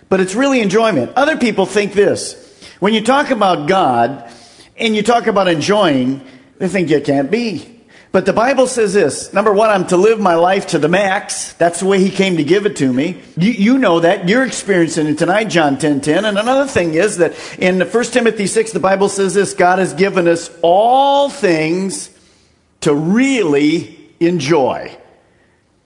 But 0.10 0.20
it's 0.20 0.36
really 0.36 0.62
enjoyment. 0.62 1.12
Other 1.16 1.38
people 1.38 1.66
think 1.66 1.94
this. 1.94 2.44
When 2.80 2.94
you 2.94 3.02
talk 3.02 3.30
about 3.30 3.68
God 3.68 4.30
and 4.78 4.96
you 4.96 5.04
talk 5.04 5.28
about 5.28 5.48
enjoying, 5.48 6.22
they 6.58 6.68
think 6.68 6.90
it 6.92 7.06
can't 7.06 7.32
be. 7.32 7.77
But 8.12 8.26
the 8.26 8.34
Bible 8.34 8.68
says 8.68 8.94
this. 8.94 9.34
Number 9.34 9.52
one, 9.52 9.70
I'm 9.70 9.86
to 9.88 9.98
live 9.98 10.20
my 10.20 10.36
life 10.36 10.68
to 10.68 10.80
the 10.80 10.88
max. 10.88 11.54
That's 11.54 11.82
the 11.82 11.86
way 11.86 12.00
he 12.00 12.10
came 12.10 12.38
to 12.38 12.44
give 12.44 12.66
it 12.66 12.78
to 12.78 12.92
me. 12.92 13.22
You, 13.36 13.52
you 13.52 13.78
know 13.78 14.00
that. 14.00 14.30
You're 14.30 14.46
experiencing 14.46 15.08
it 15.08 15.18
tonight, 15.18 15.46
John 15.46 15.78
10, 15.78 16.02
10. 16.02 16.26
And 16.26 16.38
another 16.38 16.68
thing 16.68 16.94
is 16.94 17.18
that 17.18 17.34
in 17.60 17.82
1 17.82 18.04
Timothy 18.06 18.48
6, 18.48 18.72
the 18.72 18.80
Bible 18.80 19.10
says 19.10 19.34
this, 19.34 19.54
God 19.54 19.80
has 19.80 19.94
given 19.94 20.28
us 20.28 20.50
all 20.62 21.30
things 21.30 22.10
to 22.82 22.94
really 22.94 23.98
enjoy. 24.20 24.98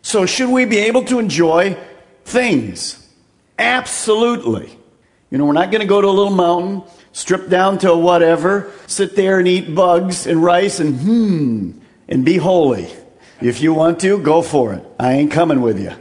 So 0.01 0.25
should 0.25 0.49
we 0.49 0.65
be 0.65 0.77
able 0.77 1.03
to 1.05 1.19
enjoy 1.19 1.77
things? 2.25 2.97
Absolutely. 3.57 4.77
You 5.29 5.37
know, 5.37 5.45
we're 5.45 5.53
not 5.53 5.71
going 5.71 5.81
to 5.81 5.87
go 5.87 6.01
to 6.01 6.07
a 6.07 6.09
little 6.09 6.33
mountain, 6.33 6.83
strip 7.13 7.49
down 7.49 7.77
to 7.79 7.95
whatever, 7.95 8.71
sit 8.87 9.15
there 9.15 9.39
and 9.39 9.47
eat 9.47 9.73
bugs 9.73 10.27
and 10.27 10.43
rice 10.43 10.79
and 10.79 10.99
hmm, 10.99 11.80
and 12.11 12.25
be 12.25 12.37
holy. 12.37 12.87
If 13.41 13.61
you 13.61 13.73
want 13.73 14.01
to, 14.01 14.19
go 14.19 14.43
for 14.43 14.73
it. 14.73 14.85
I 14.99 15.13
ain't 15.13 15.31
coming 15.31 15.61
with 15.61 15.79
you. 15.79 15.93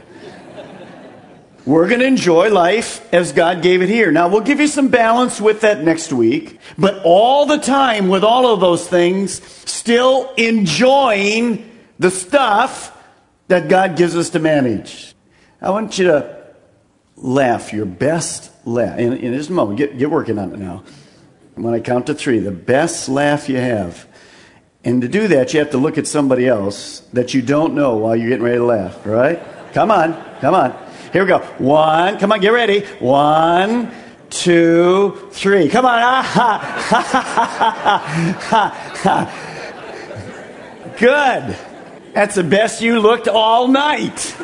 We're 1.65 1.87
going 1.87 2.01
to 2.01 2.07
enjoy 2.07 2.49
life 2.51 3.11
as 3.13 3.33
God 3.33 3.61
gave 3.61 3.81
it 3.81 3.89
here. 3.89 4.11
Now, 4.11 4.27
we'll 4.27 4.41
give 4.41 4.59
you 4.59 4.67
some 4.67 4.89
balance 4.89 5.39
with 5.39 5.61
that 5.61 5.83
next 5.83 6.11
week, 6.11 6.59
but 6.77 7.01
all 7.03 7.45
the 7.45 7.59
time 7.59 8.09
with 8.09 8.23
all 8.23 8.51
of 8.51 8.59
those 8.59 8.87
things, 8.87 9.41
still 9.69 10.33
enjoying 10.35 11.69
the 11.97 12.11
stuff 12.11 12.97
that 13.47 13.69
God 13.69 13.95
gives 13.95 14.15
us 14.15 14.31
to 14.31 14.39
manage. 14.39 15.13
I 15.61 15.69
want 15.69 15.97
you 15.97 16.05
to 16.05 16.45
laugh 17.15 17.71
your 17.71 17.85
best 17.85 18.51
laugh. 18.65 18.97
In, 18.97 19.13
in 19.13 19.33
just 19.33 19.49
a 19.49 19.53
moment, 19.53 19.77
get, 19.77 19.97
get 19.97 20.09
working 20.09 20.39
on 20.39 20.51
it 20.53 20.59
now. 20.59 20.83
When 21.55 21.73
I 21.73 21.79
count 21.79 22.07
to 22.07 22.15
three, 22.15 22.39
the 22.39 22.51
best 22.51 23.07
laugh 23.07 23.47
you 23.47 23.57
have. 23.57 24.07
And 24.83 25.01
to 25.01 25.07
do 25.07 25.27
that, 25.27 25.53
you 25.53 25.59
have 25.59 25.69
to 25.71 25.77
look 25.77 25.97
at 25.97 26.07
somebody 26.07 26.47
else 26.47 27.01
that 27.13 27.33
you 27.33 27.41
don't 27.41 27.75
know 27.75 27.97
while 27.97 28.15
you're 28.15 28.29
getting 28.29 28.43
ready 28.43 28.57
to 28.57 28.65
laugh, 28.65 29.05
right? 29.05 29.39
Come 29.73 29.91
on, 29.91 30.13
come 30.39 30.55
on. 30.55 30.75
Here 31.13 31.23
we 31.23 31.27
go. 31.27 31.39
One, 31.59 32.17
come 32.17 32.31
on, 32.31 32.39
get 32.39 32.49
ready. 32.49 32.85
One, 32.99 33.91
two, 34.29 35.29
three. 35.31 35.69
Come 35.69 35.85
on. 35.85 35.99
Ah, 36.03 36.47
Good. 40.97 41.57
That's 42.13 42.35
the 42.35 42.43
best 42.43 42.81
you 42.81 42.99
looked 42.99 43.27
all 43.27 43.67
night. 43.67 44.35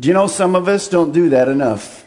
Do 0.00 0.08
you 0.08 0.14
know 0.14 0.26
some 0.26 0.56
of 0.56 0.68
us 0.68 0.88
don't 0.88 1.12
do 1.12 1.28
that 1.30 1.48
enough? 1.48 2.04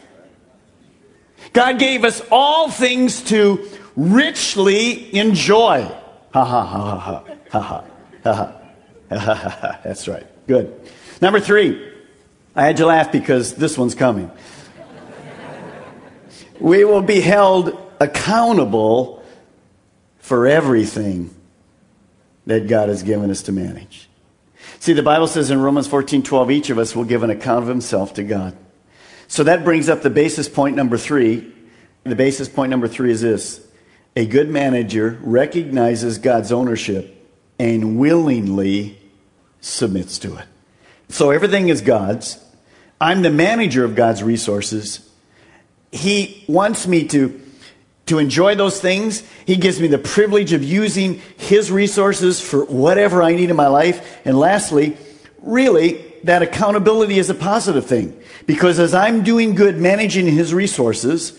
God 1.52 1.78
gave 1.78 2.04
us 2.04 2.20
all 2.30 2.70
things 2.70 3.22
to 3.24 3.66
richly 3.98 5.14
enjoy. 5.14 5.82
Ha 6.32 6.44
ha 6.44 6.64
ha 6.64 6.98
ha 6.98 7.24
ha 7.50 7.60
ha 7.60 7.84
ha 8.22 8.54
ha 9.10 9.18
ha 9.18 9.34
ha. 9.34 9.80
That's 9.84 10.06
right. 10.06 10.26
Good. 10.46 10.80
Number 11.20 11.40
three, 11.40 11.92
I 12.54 12.64
had 12.64 12.76
to 12.78 12.86
laugh 12.86 13.10
because 13.10 13.54
this 13.54 13.76
one's 13.76 13.94
coming. 13.94 14.30
We 16.60 16.84
will 16.84 17.02
be 17.02 17.20
held 17.20 17.76
accountable 18.00 19.22
for 20.18 20.46
everything 20.46 21.34
that 22.46 22.68
God 22.68 22.88
has 22.88 23.02
given 23.02 23.30
us 23.30 23.42
to 23.42 23.52
manage. 23.52 24.08
See, 24.80 24.92
the 24.92 25.02
Bible 25.02 25.26
says 25.26 25.50
in 25.50 25.60
Romans 25.60 25.86
14 25.86 26.22
12, 26.22 26.50
each 26.50 26.70
of 26.70 26.78
us 26.78 26.94
will 26.94 27.04
give 27.04 27.22
an 27.22 27.30
account 27.30 27.62
of 27.62 27.68
himself 27.68 28.14
to 28.14 28.22
God. 28.22 28.56
So 29.26 29.44
that 29.44 29.64
brings 29.64 29.88
up 29.88 30.02
the 30.02 30.10
basis 30.10 30.48
point 30.48 30.76
number 30.76 30.96
three. 30.96 31.52
The 32.04 32.16
basis 32.16 32.48
point 32.48 32.70
number 32.70 32.88
three 32.88 33.10
is 33.10 33.20
this 33.20 33.67
a 34.18 34.26
good 34.26 34.50
manager 34.50 35.16
recognizes 35.22 36.18
God's 36.18 36.50
ownership 36.50 37.24
and 37.56 38.00
willingly 38.00 38.98
submits 39.60 40.18
to 40.18 40.36
it. 40.36 40.44
So 41.08 41.30
everything 41.30 41.68
is 41.68 41.82
God's. 41.82 42.44
I'm 43.00 43.22
the 43.22 43.30
manager 43.30 43.84
of 43.84 43.94
God's 43.94 44.24
resources. 44.24 45.08
He 45.92 46.44
wants 46.48 46.88
me 46.88 47.06
to, 47.06 47.40
to 48.06 48.18
enjoy 48.18 48.56
those 48.56 48.80
things. 48.80 49.22
He 49.46 49.54
gives 49.54 49.80
me 49.80 49.86
the 49.86 49.98
privilege 49.98 50.52
of 50.52 50.64
using 50.64 51.22
His 51.36 51.70
resources 51.70 52.40
for 52.40 52.64
whatever 52.64 53.22
I 53.22 53.36
need 53.36 53.50
in 53.50 53.56
my 53.56 53.68
life. 53.68 54.18
And 54.24 54.36
lastly, 54.36 54.96
really, 55.40 56.04
that 56.24 56.42
accountability 56.42 57.20
is 57.20 57.30
a 57.30 57.36
positive 57.36 57.86
thing. 57.86 58.20
Because 58.46 58.80
as 58.80 58.94
I'm 58.94 59.22
doing 59.22 59.54
good 59.54 59.78
managing 59.78 60.26
His 60.26 60.52
resources, 60.52 61.38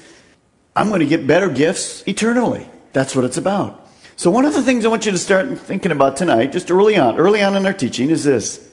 I'm 0.80 0.88
going 0.88 1.02
to 1.02 1.06
get 1.06 1.28
better 1.28 1.50
gifts 1.50 2.08
eternally. 2.08 2.66
That's 2.94 3.14
what 3.14 3.26
it's 3.26 3.36
about. 3.36 3.86
So, 4.16 4.32
one 4.32 4.46
of 4.46 4.54
the 4.54 4.62
things 4.62 4.86
I 4.86 4.88
want 4.88 5.06
you 5.06 5.12
to 5.12 5.18
start 5.18 5.60
thinking 5.60 5.92
about 5.92 6.16
tonight, 6.16 6.54
just 6.54 6.72
early 6.72 6.96
on, 6.96 7.18
early 7.18 7.44
on 7.44 7.58
in 7.58 7.66
our 7.66 7.74
teaching, 7.74 8.10
is 8.10 8.24
this. 8.24 8.66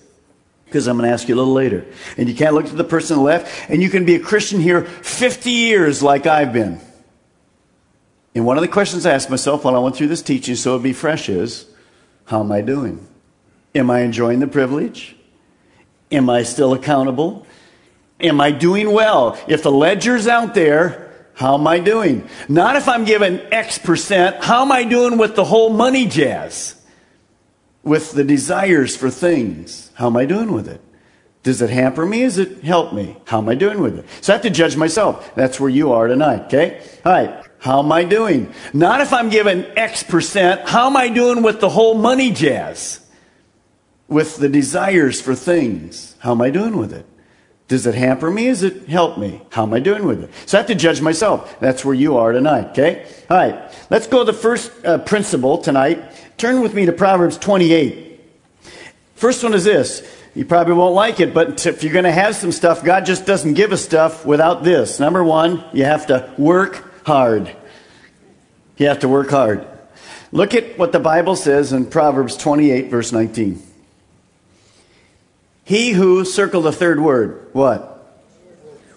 Because 0.67 0.87
I'm 0.87 0.99
going 0.99 1.09
to 1.09 1.13
ask 1.13 1.29
you 1.29 1.35
a 1.35 1.37
little 1.39 1.53
later. 1.53 1.85
And 2.17 2.29
you 2.29 2.37
can't 2.37 2.55
look 2.55 2.67
to 2.67 2.77
the 2.77 2.85
person 2.85 3.25
left, 3.25 3.69
and 3.69 3.83
you 3.83 3.91
can 3.91 4.05
be 4.05 4.15
a 4.15 4.21
Christian 4.21 4.61
here 4.61 4.85
50 4.85 5.51
years 5.51 6.01
like 6.01 6.29
I've 6.29 6.53
been. 6.53 6.81
And 8.37 8.47
one 8.47 8.57
of 8.57 8.63
the 8.63 8.69
questions 8.69 9.05
I 9.05 9.13
asked 9.13 9.29
myself 9.29 9.65
while 9.65 9.75
I 9.75 9.81
went 9.81 9.97
through 9.97 10.09
this 10.09 10.23
teaching, 10.23 10.55
so 10.55 10.75
it'd 10.75 10.85
be 10.85 10.93
fresh, 10.93 11.29
is 11.29 11.67
how 12.27 12.39
am 12.39 12.53
I 12.53 12.61
doing? 12.61 13.05
Am 13.75 13.91
I 13.91 14.03
enjoying 14.03 14.39
the 14.39 14.47
privilege? 14.47 15.17
Am 16.13 16.31
I 16.31 16.45
still 16.45 16.73
accountable? 16.73 17.45
Am 18.21 18.41
I 18.41 18.53
doing 18.53 18.93
well? 18.93 19.37
If 19.49 19.65
the 19.65 19.73
ledger's 19.73 20.29
out 20.29 20.55
there, 20.55 21.06
how 21.37 21.53
am 21.53 21.67
I 21.67 21.81
doing? 21.81 22.27
Not 22.49 22.77
if 22.77 22.89
I'm 22.89 23.05
given 23.05 23.41
X 23.53 23.77
percent. 23.77 24.43
How 24.43 24.63
am 24.63 24.73
I 24.73 24.85
doing 24.85 25.19
with 25.19 25.37
the 25.37 25.45
whole 25.45 25.69
money 25.69 26.07
jazz? 26.07 26.75
With 27.83 28.13
the 28.13 28.25
desires 28.25 28.97
for 28.97 29.11
things. 29.11 29.91
How 29.95 30.07
am 30.07 30.17
I 30.17 30.25
doing 30.25 30.51
with 30.51 30.67
it? 30.67 30.81
Does 31.43 31.61
it 31.61 31.69
hamper 31.69 32.07
me? 32.07 32.23
Does 32.23 32.39
it 32.39 32.65
help 32.65 32.95
me? 32.95 33.19
How 33.27 33.39
am 33.39 33.51
I 33.51 33.55
doing 33.55 33.83
with 33.83 33.99
it? 33.99 34.07
So 34.23 34.33
I 34.33 34.37
have 34.37 34.43
to 34.45 34.51
judge 34.51 34.79
myself. 34.79 35.35
That's 35.35 35.61
where 35.61 35.69
you 35.69 35.93
are 35.93 36.09
tonight, 36.09 36.47
okay? 36.47 36.81
All 37.05 37.13
right. 37.13 37.45
How 37.59 37.81
am 37.81 37.93
I 37.93 38.05
doing? 38.05 38.51
Not 38.73 39.03
if 39.03 39.13
I'm 39.13 39.29
given 39.29 39.67
X 39.77 40.03
percent. 40.03 40.67
How 40.67 40.87
am 40.87 40.97
I 40.97 41.11
doing 41.11 41.43
with 41.43 41.61
the 41.61 41.69
whole 41.69 41.95
money 41.99 42.31
jazz? 42.31 43.01
With 44.09 44.39
the 44.39 44.49
desires 44.49 45.21
for 45.21 45.35
things. 45.35 46.17
How 46.21 46.33
am 46.33 46.41
I 46.41 46.49
doing 46.49 46.79
with 46.79 46.95
it? 46.95 47.05
Does 47.69 47.87
it 47.87 47.95
hamper 47.95 48.31
me? 48.31 48.47
Does 48.47 48.63
it 48.63 48.89
help 48.89 49.19
me? 49.19 49.43
How 49.51 49.65
am 49.65 49.75
I 49.75 49.81
doing 49.81 50.07
with 50.07 50.23
it? 50.23 50.31
So 50.47 50.57
I 50.57 50.61
have 50.61 50.69
to 50.69 50.75
judge 50.75 51.01
myself. 51.01 51.59
That's 51.59 51.85
where 51.85 51.95
you 51.95 52.17
are 52.19 52.33
tonight, 52.33 52.71
okay? 52.71 53.07
All 53.29 53.37
right. 53.37 53.73
Let's 53.91 54.07
go 54.07 54.21
to 54.21 54.25
the 54.25 54.39
first 54.39 54.71
uh, 54.85 54.99
principle 54.99 55.59
tonight. 55.59 56.01
Turn 56.37 56.61
with 56.61 56.75
me 56.75 56.87
to 56.87 56.93
Proverbs 56.93 57.37
28. 57.39 58.21
First 59.17 59.43
one 59.43 59.55
is 59.55 59.65
this. 59.65 60.09
You 60.35 60.45
probably 60.45 60.75
won't 60.75 60.95
like 60.95 61.19
it, 61.19 61.33
but 61.33 61.65
if 61.67 61.83
you're 61.83 61.95
going 61.95 62.05
to 62.05 62.13
have 62.13 62.37
some 62.37 62.53
stuff, 62.53 62.85
God 62.85 63.07
just 63.07 63.25
doesn't 63.25 63.55
give 63.55 63.73
us 63.73 63.83
stuff 63.83 64.25
without 64.27 64.63
this. 64.63 65.01
Number 65.01 65.25
one, 65.25 65.65
you 65.73 65.85
have 65.85 66.07
to 66.09 66.33
work 66.37 67.05
hard. 67.07 67.57
You 68.77 68.89
have 68.89 69.01
to 69.01 69.09
work 69.09 69.31
hard. 69.31 69.67
Look 70.31 70.55
at 70.55 70.79
what 70.79 70.93
the 70.93 71.01
Bible 71.01 71.35
says 71.35 71.73
in 71.73 71.87
Proverbs 71.87 72.37
28, 72.37 72.91
verse 72.91 73.13
19. 73.13 73.63
He 75.67 75.91
who, 75.91 76.25
circle 76.25 76.63
the 76.63 76.71
third 76.71 77.01
word, 77.01 77.49
what? 77.53 77.93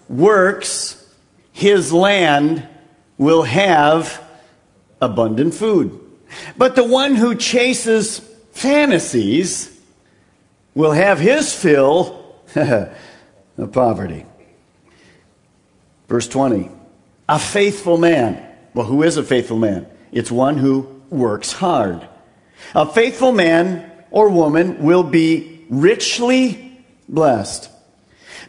Works 0.08 1.04
his 1.52 1.92
land 1.92 2.66
will 3.18 3.42
have 3.42 4.22
abundant 5.00 5.52
food. 5.52 5.98
But 6.56 6.76
the 6.76 6.84
one 6.84 7.16
who 7.16 7.34
chases 7.34 8.20
fantasies 8.52 9.76
will 10.72 10.92
have 10.92 11.18
his 11.18 11.52
fill 11.52 12.24
of 12.54 13.72
poverty. 13.72 14.24
Verse 16.08 16.28
20. 16.28 16.70
A 17.28 17.38
faithful 17.40 17.98
man. 17.98 18.46
Well, 18.74 18.86
who 18.86 19.02
is 19.02 19.16
a 19.16 19.24
faithful 19.24 19.58
man? 19.58 19.88
It's 20.12 20.30
one 20.30 20.56
who 20.56 21.02
works 21.10 21.52
hard. 21.52 22.06
A 22.76 22.86
faithful 22.86 23.32
man 23.32 23.90
or 24.12 24.28
woman 24.28 24.84
will 24.84 25.02
be 25.02 25.59
richly 25.70 26.84
blessed. 27.08 27.70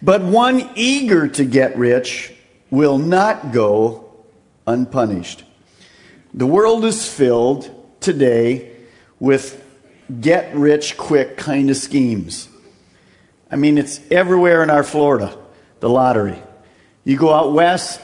But 0.02 0.22
one 0.22 0.72
eager 0.76 1.28
to 1.30 1.46
get 1.46 1.78
rich 1.78 2.34
will 2.70 2.98
not 2.98 3.54
go 3.54 4.12
unpunished. 4.68 5.44
The 6.34 6.48
world 6.48 6.84
is 6.84 7.08
filled 7.08 7.70
today 8.02 8.76
with 9.20 9.64
get 10.20 10.54
rich 10.56 10.98
quick 10.98 11.38
kind 11.38 11.70
of 11.70 11.78
schemes. 11.78 12.50
I 13.50 13.56
mean, 13.56 13.78
it's 13.78 14.00
everywhere 14.10 14.64
in 14.64 14.70
our 14.70 14.84
Florida, 14.84 15.38
the 15.80 15.90
lottery. 15.90 16.42
You 17.04 17.18
go 17.18 17.34
out 17.34 17.54
west, 17.54 18.02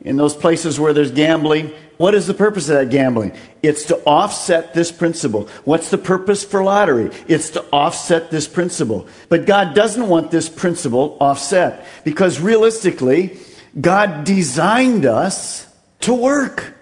in 0.00 0.16
those 0.16 0.34
places 0.34 0.78
where 0.78 0.92
there's 0.92 1.12
gambling, 1.12 1.72
what 2.02 2.16
is 2.16 2.26
the 2.26 2.34
purpose 2.34 2.68
of 2.68 2.74
that 2.74 2.90
gambling? 2.90 3.30
It's 3.62 3.84
to 3.84 3.96
offset 3.98 4.74
this 4.74 4.90
principle. 4.90 5.48
What's 5.62 5.88
the 5.88 5.98
purpose 5.98 6.42
for 6.42 6.64
lottery? 6.64 7.12
It's 7.28 7.50
to 7.50 7.64
offset 7.72 8.28
this 8.28 8.48
principle. 8.48 9.06
But 9.28 9.46
God 9.46 9.72
doesn't 9.72 10.08
want 10.08 10.32
this 10.32 10.48
principle 10.48 11.16
offset 11.20 11.86
because 12.02 12.40
realistically, 12.40 13.38
God 13.80 14.24
designed 14.24 15.06
us 15.06 15.72
to 16.00 16.12
work. 16.12 16.74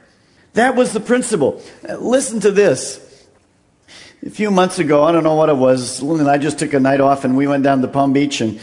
That 0.55 0.75
was 0.75 0.95
the 0.95 1.01
principle. 1.01 1.63
Listen 1.99 2.41
to 2.41 2.51
this. 2.51 3.29
A 4.25 4.31
few 4.31 4.51
months 4.51 4.79
ago, 4.79 5.05
I 5.05 5.13
don't 5.13 5.23
know 5.23 5.35
what 5.35 5.51
it 5.51 5.57
was, 5.59 6.01
Lynn 6.01 6.21
and 6.21 6.31
I 6.31 6.39
just 6.39 6.59
took 6.59 6.73
a 6.73 6.81
night 6.81 7.03
off 7.03 7.27
and 7.27 7.37
we 7.37 7.47
went 7.47 7.63
down 7.63 7.83
to 7.83 7.89
Palm 7.89 8.15
Beach 8.15 8.41
and 8.41 8.59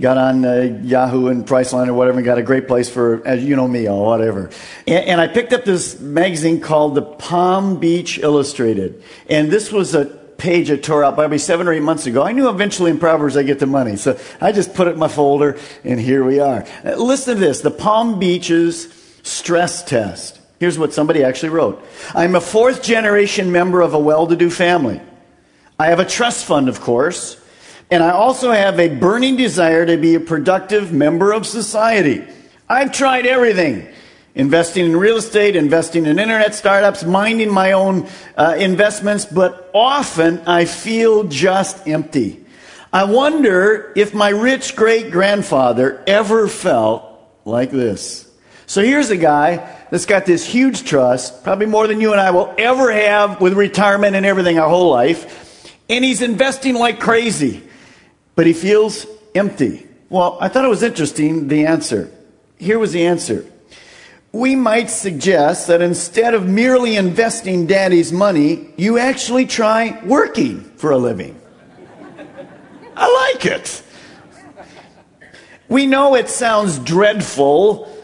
got 0.00 0.18
on 0.18 0.44
uh, 0.44 0.80
Yahoo 0.82 1.28
and 1.28 1.46
Priceline 1.46 1.88
or 1.88 1.94
whatever 1.94 2.18
and 2.18 2.24
got 2.24 2.38
a 2.38 2.42
great 2.42 2.66
place 2.68 2.88
for, 2.88 3.26
as 3.26 3.42
you 3.44 3.56
know 3.56 3.66
me, 3.66 3.88
or 3.88 4.04
whatever. 4.04 4.50
And, 4.86 5.04
and 5.04 5.20
I 5.20 5.28
picked 5.28 5.52
up 5.52 5.64
this 5.64 5.98
magazine 6.00 6.60
called 6.60 6.94
the 6.94 7.02
Palm 7.02 7.80
Beach 7.80 8.18
Illustrated. 8.18 9.02
And 9.28 9.50
this 9.50 9.72
was 9.72 9.94
a 9.94 10.06
page 10.40 10.70
I 10.70 10.76
tore 10.76 11.04
out 11.04 11.14
probably 11.14 11.38
seven 11.38 11.68
or 11.68 11.72
eight 11.72 11.82
months 11.82 12.06
ago. 12.06 12.22
I 12.22 12.32
knew 12.32 12.48
eventually 12.48 12.90
in 12.90 12.98
Proverbs 12.98 13.36
I 13.36 13.42
get 13.42 13.58
the 13.58 13.66
money. 13.66 13.96
So 13.96 14.18
I 14.40 14.52
just 14.52 14.74
put 14.74 14.88
it 14.88 14.92
in 14.92 14.98
my 14.98 15.08
folder 15.08 15.58
and 15.84 16.00
here 16.00 16.24
we 16.24 16.40
are. 16.40 16.64
Uh, 16.84 16.96
listen 16.96 17.34
to 17.34 17.40
this. 17.40 17.60
The 17.60 17.70
Palm 17.70 18.18
Beaches 18.18 18.88
stress 19.22 19.84
test. 19.84 20.40
Here's 20.58 20.78
what 20.78 20.92
somebody 20.92 21.24
actually 21.24 21.50
wrote. 21.50 21.82
I'm 22.14 22.34
a 22.34 22.40
fourth 22.40 22.82
generation 22.82 23.50
member 23.50 23.80
of 23.80 23.94
a 23.94 23.98
well-to-do 23.98 24.50
family. 24.50 25.00
I 25.78 25.86
have 25.86 26.00
a 26.00 26.04
trust 26.04 26.44
fund, 26.44 26.68
of 26.68 26.80
course. 26.82 27.39
And 27.90 28.04
I 28.04 28.10
also 28.10 28.52
have 28.52 28.78
a 28.78 28.88
burning 28.88 29.36
desire 29.36 29.84
to 29.84 29.96
be 29.96 30.14
a 30.14 30.20
productive 30.20 30.92
member 30.92 31.32
of 31.32 31.44
society. 31.44 32.24
I've 32.68 32.92
tried 32.92 33.26
everything 33.26 33.88
investing 34.36 34.86
in 34.86 34.96
real 34.96 35.16
estate, 35.16 35.56
investing 35.56 36.06
in 36.06 36.20
internet 36.20 36.54
startups, 36.54 37.02
minding 37.04 37.52
my 37.52 37.72
own 37.72 38.08
uh, 38.36 38.54
investments, 38.56 39.24
but 39.24 39.68
often 39.74 40.38
I 40.46 40.66
feel 40.66 41.24
just 41.24 41.88
empty. 41.88 42.44
I 42.92 43.04
wonder 43.04 43.92
if 43.96 44.14
my 44.14 44.28
rich 44.28 44.76
great 44.76 45.10
grandfather 45.10 46.02
ever 46.06 46.46
felt 46.46 47.04
like 47.44 47.72
this. 47.72 48.30
So 48.66 48.84
here's 48.84 49.10
a 49.10 49.16
guy 49.16 49.56
that's 49.90 50.06
got 50.06 50.26
this 50.26 50.46
huge 50.46 50.84
trust, 50.84 51.42
probably 51.42 51.66
more 51.66 51.88
than 51.88 52.00
you 52.00 52.12
and 52.12 52.20
I 52.20 52.30
will 52.30 52.54
ever 52.56 52.92
have 52.92 53.40
with 53.40 53.54
retirement 53.54 54.14
and 54.14 54.24
everything 54.24 54.60
our 54.60 54.68
whole 54.68 54.90
life, 54.90 55.76
and 55.88 56.04
he's 56.04 56.22
investing 56.22 56.76
like 56.76 57.00
crazy 57.00 57.64
but 58.40 58.46
he 58.46 58.54
feels 58.54 59.06
empty. 59.34 59.86
Well, 60.08 60.38
I 60.40 60.48
thought 60.48 60.64
it 60.64 60.68
was 60.68 60.82
interesting, 60.82 61.48
the 61.48 61.66
answer. 61.66 62.10
Here 62.56 62.78
was 62.78 62.92
the 62.92 63.04
answer. 63.04 63.44
We 64.32 64.56
might 64.56 64.88
suggest 64.88 65.66
that 65.66 65.82
instead 65.82 66.32
of 66.32 66.48
merely 66.48 66.96
investing 66.96 67.66
daddy's 67.66 68.14
money, 68.14 68.70
you 68.78 68.96
actually 68.96 69.44
try 69.44 70.00
working 70.06 70.62
for 70.78 70.90
a 70.90 70.96
living. 70.96 71.38
I 72.96 73.32
like 73.34 73.44
it. 73.44 73.82
We 75.68 75.84
know 75.86 76.14
it 76.14 76.30
sounds 76.30 76.78
dreadful, 76.78 77.94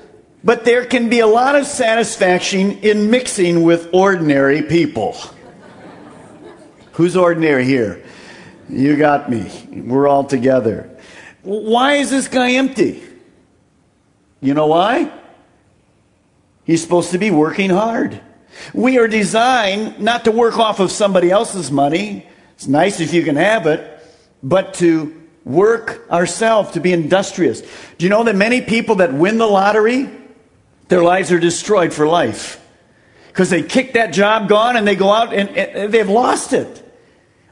but 0.44 0.66
there 0.66 0.84
can 0.84 1.08
be 1.08 1.20
a 1.20 1.26
lot 1.26 1.56
of 1.56 1.64
satisfaction 1.64 2.72
in 2.80 3.10
mixing 3.10 3.62
with 3.62 3.88
ordinary 3.94 4.60
people. 4.60 5.16
Who's 6.92 7.16
ordinary 7.16 7.64
here? 7.64 8.05
You 8.68 8.96
got 8.96 9.30
me. 9.30 9.50
We're 9.70 10.08
all 10.08 10.24
together. 10.24 10.98
Why 11.42 11.94
is 11.94 12.10
this 12.10 12.28
guy 12.28 12.52
empty? 12.52 13.02
You 14.40 14.54
know 14.54 14.66
why? 14.66 15.12
He's 16.64 16.82
supposed 16.82 17.12
to 17.12 17.18
be 17.18 17.30
working 17.30 17.70
hard. 17.70 18.20
We 18.74 18.98
are 18.98 19.06
designed 19.06 20.00
not 20.00 20.24
to 20.24 20.32
work 20.32 20.58
off 20.58 20.80
of 20.80 20.90
somebody 20.90 21.30
else's 21.30 21.70
money. 21.70 22.26
It's 22.54 22.66
nice 22.66 23.00
if 23.00 23.14
you 23.14 23.22
can 23.22 23.36
have 23.36 23.66
it, 23.66 24.02
but 24.42 24.74
to 24.74 25.22
work 25.44 26.04
ourselves, 26.10 26.72
to 26.72 26.80
be 26.80 26.92
industrious. 26.92 27.60
Do 27.60 28.04
you 28.04 28.08
know 28.08 28.24
that 28.24 28.34
many 28.34 28.60
people 28.62 28.96
that 28.96 29.12
win 29.12 29.38
the 29.38 29.46
lottery, 29.46 30.10
their 30.88 31.04
lives 31.04 31.30
are 31.30 31.38
destroyed 31.38 31.92
for 31.92 32.06
life? 32.06 32.60
Because 33.28 33.50
they 33.50 33.62
kick 33.62 33.92
that 33.92 34.12
job 34.12 34.48
gone 34.48 34.76
and 34.76 34.88
they 34.88 34.96
go 34.96 35.12
out 35.12 35.32
and, 35.32 35.50
and 35.50 35.92
they've 35.92 36.08
lost 36.08 36.52
it. 36.52 36.82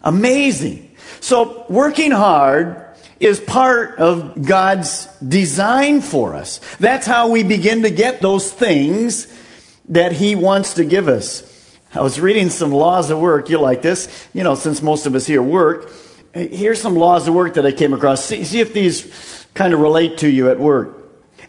Amazing. 0.03 0.93
So 1.20 1.66
working 1.68 2.11
hard 2.11 2.85
is 3.20 3.40
part 3.40 3.98
of 3.98 4.46
God's 4.46 5.07
design 5.16 6.00
for 6.00 6.35
us. 6.35 6.61
That's 6.79 7.07
how 7.07 7.29
we 7.31 7.42
begin 7.42 7.83
to 7.83 7.90
get 7.90 8.20
those 8.20 8.53
things 8.53 9.33
that 9.88 10.12
He 10.12 10.35
wants 10.35 10.74
to 10.74 10.85
give 10.85 11.09
us. 11.09 11.50
I 11.94 12.00
was 12.00 12.20
reading 12.20 12.50
some 12.50 12.72
laws 12.72 13.11
of 13.11 13.20
work. 13.20 13.48
You 13.48 13.61
like 13.61 13.83
this? 13.83 14.29
You 14.35 14.42
know, 14.42 14.57
since 14.57 14.83
most 14.83 15.07
of 15.07 15.14
us 15.14 15.27
here 15.27 15.42
work, 15.42 15.92
here's 16.35 16.81
some 16.81 16.96
laws 16.96 17.29
of 17.29 17.35
work 17.35 17.55
that 17.55 17.64
I 17.64 17.72
came 17.72 17.92
across. 17.92 18.24
See, 18.24 18.44
see 18.44 18.61
if 18.61 18.72
these 18.72 19.46
kind 19.55 19.72
of 19.72 19.81
relate 19.81 20.18
to 20.18 20.29
you 20.29 20.50
at 20.50 20.59
work. 20.59 20.98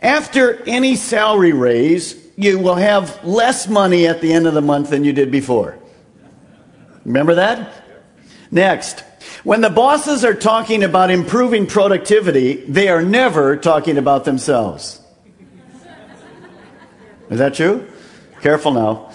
After 0.02 0.62
any 0.68 0.96
salary 0.96 1.52
raise, 1.52 2.24
you 2.38 2.60
will 2.60 2.76
have 2.76 3.24
less 3.26 3.68
money 3.68 4.08
at 4.08 4.22
the 4.22 4.32
end 4.32 4.46
of 4.46 4.54
the 4.54 4.62
month 4.62 4.92
than 4.92 5.04
you 5.04 5.14
did 5.14 5.32
before. 5.32 5.80
Remember 7.06 7.36
that? 7.36 7.84
Next. 8.52 9.04
When 9.46 9.62
the 9.62 9.70
bosses 9.70 10.26
are 10.26 10.34
talking 10.34 10.84
about 10.84 11.12
improving 11.12 11.68
productivity, 11.68 12.56
they 12.56 12.88
are 12.88 13.04
never 13.04 13.56
talking 13.56 14.00
about 14.00 14.26
themselves. 14.26 15.00
Is 17.30 17.38
that 17.38 17.54
true? 17.54 17.88
Careful 18.42 18.72
now. 18.72 19.12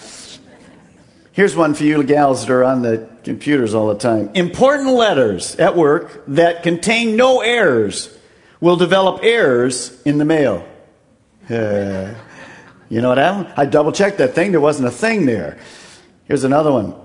Here's 1.33 1.53
one 1.53 1.73
for 1.73 1.83
you 1.83 2.01
gals 2.03 2.45
that 2.45 2.53
are 2.53 2.63
on 2.63 2.81
the 2.81 3.09
computers 3.25 3.73
all 3.73 3.89
the 3.89 3.99
time. 3.99 4.29
Important 4.33 4.91
letters 4.91 5.57
at 5.57 5.75
work 5.75 6.23
that 6.27 6.63
contain 6.63 7.17
no 7.17 7.41
errors 7.41 8.17
will 8.61 8.77
develop 8.77 9.19
errors 9.23 10.01
in 10.03 10.17
the 10.17 10.23
mail. 10.23 10.65
Uh, 11.49 12.13
you 12.87 13.01
know 13.01 13.09
what 13.09 13.17
happened? 13.17 13.53
I 13.57 13.65
double 13.65 13.91
checked 13.91 14.19
that 14.19 14.33
thing. 14.33 14.53
There 14.53 14.61
wasn't 14.61 14.87
a 14.87 14.91
thing 14.91 15.25
there. 15.25 15.59
Here's 16.23 16.45
another 16.45 16.71
one. 16.71 16.95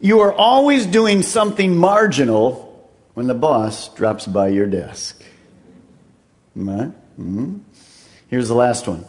You 0.00 0.18
are 0.22 0.32
always 0.32 0.84
doing 0.84 1.22
something 1.22 1.76
marginal 1.76 2.71
when 3.14 3.26
the 3.26 3.34
boss 3.34 3.88
drops 3.94 4.26
by 4.26 4.48
your 4.48 4.66
desk. 4.66 5.22
Mm-hmm. 6.56 7.58
Here's 8.28 8.48
the 8.48 8.54
last 8.54 8.88
one. 8.88 9.04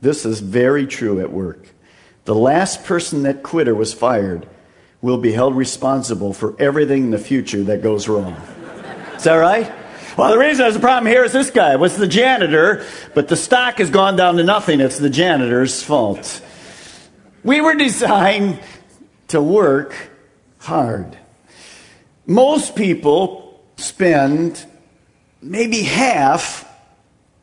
This 0.00 0.24
is 0.24 0.40
very 0.40 0.86
true 0.86 1.20
at 1.20 1.32
work. 1.32 1.68
The 2.24 2.34
last 2.34 2.84
person 2.84 3.22
that 3.24 3.42
quit 3.42 3.68
or 3.68 3.74
was 3.74 3.92
fired 3.92 4.48
will 5.00 5.18
be 5.18 5.32
held 5.32 5.56
responsible 5.56 6.32
for 6.32 6.54
everything 6.58 7.04
in 7.04 7.10
the 7.10 7.18
future 7.18 7.62
that 7.64 7.82
goes 7.82 8.08
wrong. 8.08 8.36
Is 9.16 9.24
that 9.24 9.34
right? 9.34 9.72
Well, 10.16 10.30
the 10.32 10.38
reason 10.38 10.58
there's 10.58 10.76
a 10.76 10.80
problem 10.80 11.10
here 11.10 11.24
is 11.24 11.32
this 11.32 11.50
guy 11.50 11.76
was 11.76 11.96
the 11.96 12.08
janitor, 12.08 12.84
but 13.14 13.28
the 13.28 13.36
stock 13.36 13.78
has 13.78 13.90
gone 13.90 14.16
down 14.16 14.36
to 14.36 14.44
nothing. 14.44 14.80
It's 14.80 14.98
the 14.98 15.10
janitor's 15.10 15.82
fault. 15.82 16.40
We 17.44 17.60
were 17.60 17.74
designed 17.74 18.60
to 19.28 19.40
work 19.40 19.94
hard. 20.58 21.16
Most 22.26 22.74
people 22.74 23.47
spend 23.78 24.64
maybe 25.40 25.82
half 25.82 26.68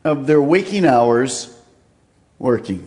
of 0.04 0.26
their 0.26 0.40
waking 0.40 0.86
hours 0.86 1.52
working. 2.38 2.86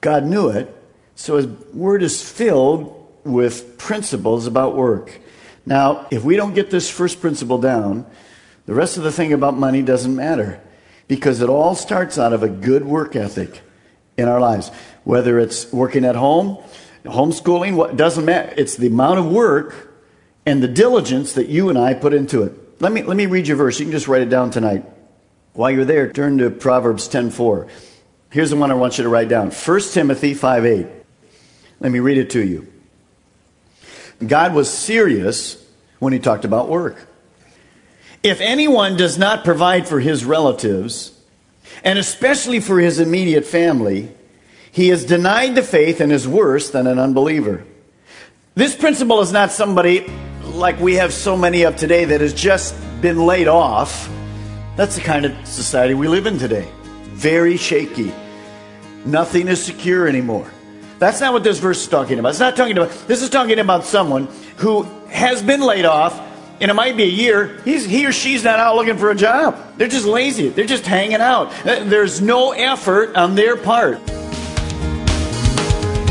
God 0.00 0.24
knew 0.24 0.48
it, 0.48 0.74
so 1.14 1.36
his 1.36 1.46
word 1.72 2.02
is 2.02 2.20
filled 2.28 3.00
with 3.22 3.78
principles 3.78 4.46
about 4.46 4.74
work. 4.74 5.20
Now, 5.64 6.06
if 6.10 6.24
we 6.24 6.36
don't 6.36 6.54
get 6.54 6.70
this 6.70 6.90
first 6.90 7.20
principle 7.20 7.58
down, 7.58 8.06
the 8.66 8.74
rest 8.74 8.96
of 8.96 9.02
the 9.02 9.12
thing 9.12 9.32
about 9.32 9.56
money 9.56 9.82
doesn't 9.82 10.14
matter 10.14 10.60
because 11.06 11.40
it 11.40 11.48
all 11.48 11.74
starts 11.74 12.18
out 12.18 12.32
of 12.32 12.42
a 12.42 12.48
good 12.48 12.84
work 12.84 13.14
ethic 13.14 13.60
in 14.16 14.26
our 14.28 14.40
lives. 14.40 14.70
Whether 15.04 15.38
it's 15.38 15.70
working 15.72 16.04
at 16.04 16.16
home, 16.16 16.58
homeschooling, 17.04 17.76
what 17.76 17.96
doesn't 17.96 18.24
matter. 18.24 18.54
It's 18.56 18.76
the 18.76 18.86
amount 18.86 19.18
of 19.18 19.26
work 19.26 19.93
and 20.46 20.62
the 20.62 20.68
diligence 20.68 21.34
that 21.34 21.48
you 21.48 21.68
and 21.68 21.78
I 21.78 21.94
put 21.94 22.12
into 22.12 22.42
it. 22.42 22.80
Let 22.80 22.92
me 22.92 23.02
let 23.02 23.16
me 23.16 23.26
read 23.26 23.48
you 23.48 23.54
a 23.54 23.56
verse. 23.56 23.78
You 23.78 23.86
can 23.86 23.92
just 23.92 24.08
write 24.08 24.22
it 24.22 24.28
down 24.30 24.50
tonight. 24.50 24.84
While 25.52 25.70
you're 25.70 25.84
there, 25.84 26.10
turn 26.10 26.38
to 26.38 26.50
Proverbs 26.50 27.08
10:4. 27.08 27.66
Here's 28.30 28.50
the 28.50 28.56
one 28.56 28.70
I 28.70 28.74
want 28.74 28.98
you 28.98 29.04
to 29.04 29.10
write 29.10 29.28
down. 29.28 29.50
1 29.50 29.92
Timothy 29.92 30.34
5:8. 30.34 30.86
Let 31.80 31.92
me 31.92 32.00
read 32.00 32.18
it 32.18 32.30
to 32.30 32.44
you. 32.44 32.66
God 34.24 34.54
was 34.54 34.70
serious 34.70 35.56
when 35.98 36.12
he 36.12 36.18
talked 36.18 36.44
about 36.44 36.68
work. 36.68 37.08
If 38.22 38.40
anyone 38.40 38.96
does 38.96 39.18
not 39.18 39.44
provide 39.44 39.86
for 39.86 40.00
his 40.00 40.24
relatives, 40.24 41.12
and 41.82 41.98
especially 41.98 42.60
for 42.60 42.80
his 42.80 42.98
immediate 42.98 43.44
family, 43.44 44.10
he 44.72 44.90
is 44.90 45.04
denied 45.04 45.54
the 45.54 45.62
faith 45.62 46.00
and 46.00 46.10
is 46.10 46.26
worse 46.26 46.70
than 46.70 46.86
an 46.86 46.98
unbeliever. 46.98 47.64
This 48.54 48.74
principle 48.74 49.20
is 49.20 49.32
not 49.32 49.52
somebody 49.52 50.06
like 50.54 50.78
we 50.78 50.94
have 50.94 51.12
so 51.12 51.36
many 51.36 51.62
of 51.62 51.76
today 51.76 52.04
that 52.04 52.20
has 52.20 52.32
just 52.32 52.74
been 53.00 53.26
laid 53.26 53.48
off. 53.48 54.08
That's 54.76 54.94
the 54.94 55.00
kind 55.00 55.24
of 55.24 55.46
society 55.46 55.94
we 55.94 56.08
live 56.08 56.26
in 56.26 56.38
today. 56.38 56.68
Very 57.02 57.56
shaky. 57.56 58.12
Nothing 59.04 59.48
is 59.48 59.62
secure 59.62 60.06
anymore. 60.08 60.50
That's 60.98 61.20
not 61.20 61.32
what 61.32 61.42
this 61.42 61.58
verse 61.58 61.82
is 61.82 61.88
talking 61.88 62.18
about. 62.18 62.30
It's 62.30 62.40
not 62.40 62.56
talking 62.56 62.76
about, 62.76 62.90
this 63.06 63.20
is 63.20 63.30
talking 63.30 63.58
about 63.58 63.84
someone 63.84 64.28
who 64.56 64.82
has 65.10 65.42
been 65.42 65.60
laid 65.60 65.84
off, 65.84 66.18
and 66.60 66.70
it 66.70 66.74
might 66.74 66.96
be 66.96 67.02
a 67.02 67.06
year. 67.06 67.60
He's, 67.64 67.84
he 67.84 68.06
or 68.06 68.12
she's 68.12 68.44
not 68.44 68.60
out 68.60 68.76
looking 68.76 68.96
for 68.96 69.10
a 69.10 69.14
job. 69.14 69.58
They're 69.76 69.88
just 69.88 70.06
lazy. 70.06 70.48
They're 70.48 70.64
just 70.66 70.86
hanging 70.86 71.20
out. 71.20 71.48
Uh, 71.66 71.84
there's 71.84 72.20
no 72.20 72.52
effort 72.52 73.16
on 73.16 73.34
their 73.34 73.56
part. 73.56 73.98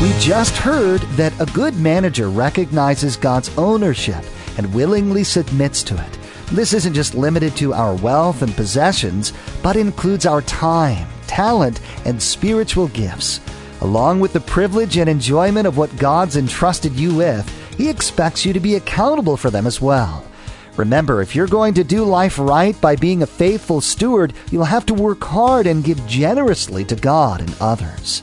We 0.00 0.12
just 0.20 0.54
heard 0.56 1.00
that 1.16 1.32
a 1.40 1.46
good 1.52 1.76
manager 1.76 2.28
recognizes 2.28 3.16
God's 3.16 3.50
ownership 3.56 4.22
and 4.56 4.74
willingly 4.74 5.24
submits 5.24 5.82
to 5.84 5.94
it. 5.94 6.18
This 6.52 6.72
isn't 6.72 6.94
just 6.94 7.14
limited 7.14 7.56
to 7.56 7.72
our 7.72 7.94
wealth 7.96 8.42
and 8.42 8.54
possessions, 8.54 9.32
but 9.62 9.76
includes 9.76 10.26
our 10.26 10.42
time, 10.42 11.08
talent, 11.26 11.80
and 12.04 12.22
spiritual 12.22 12.88
gifts. 12.88 13.40
Along 13.80 14.20
with 14.20 14.32
the 14.32 14.40
privilege 14.40 14.96
and 14.96 15.08
enjoyment 15.08 15.66
of 15.66 15.76
what 15.76 15.96
God's 15.96 16.36
entrusted 16.36 16.92
you 16.92 17.14
with, 17.14 17.48
He 17.76 17.88
expects 17.88 18.46
you 18.46 18.52
to 18.52 18.60
be 18.60 18.76
accountable 18.76 19.36
for 19.36 19.50
them 19.50 19.66
as 19.66 19.80
well. 19.80 20.24
Remember, 20.76 21.22
if 21.22 21.36
you're 21.36 21.46
going 21.46 21.74
to 21.74 21.84
do 21.84 22.04
life 22.04 22.38
right 22.38 22.78
by 22.80 22.96
being 22.96 23.22
a 23.22 23.26
faithful 23.26 23.80
steward, 23.80 24.32
you'll 24.50 24.64
have 24.64 24.86
to 24.86 24.94
work 24.94 25.22
hard 25.22 25.66
and 25.66 25.84
give 25.84 26.04
generously 26.06 26.84
to 26.86 26.96
God 26.96 27.40
and 27.40 27.56
others. 27.60 28.22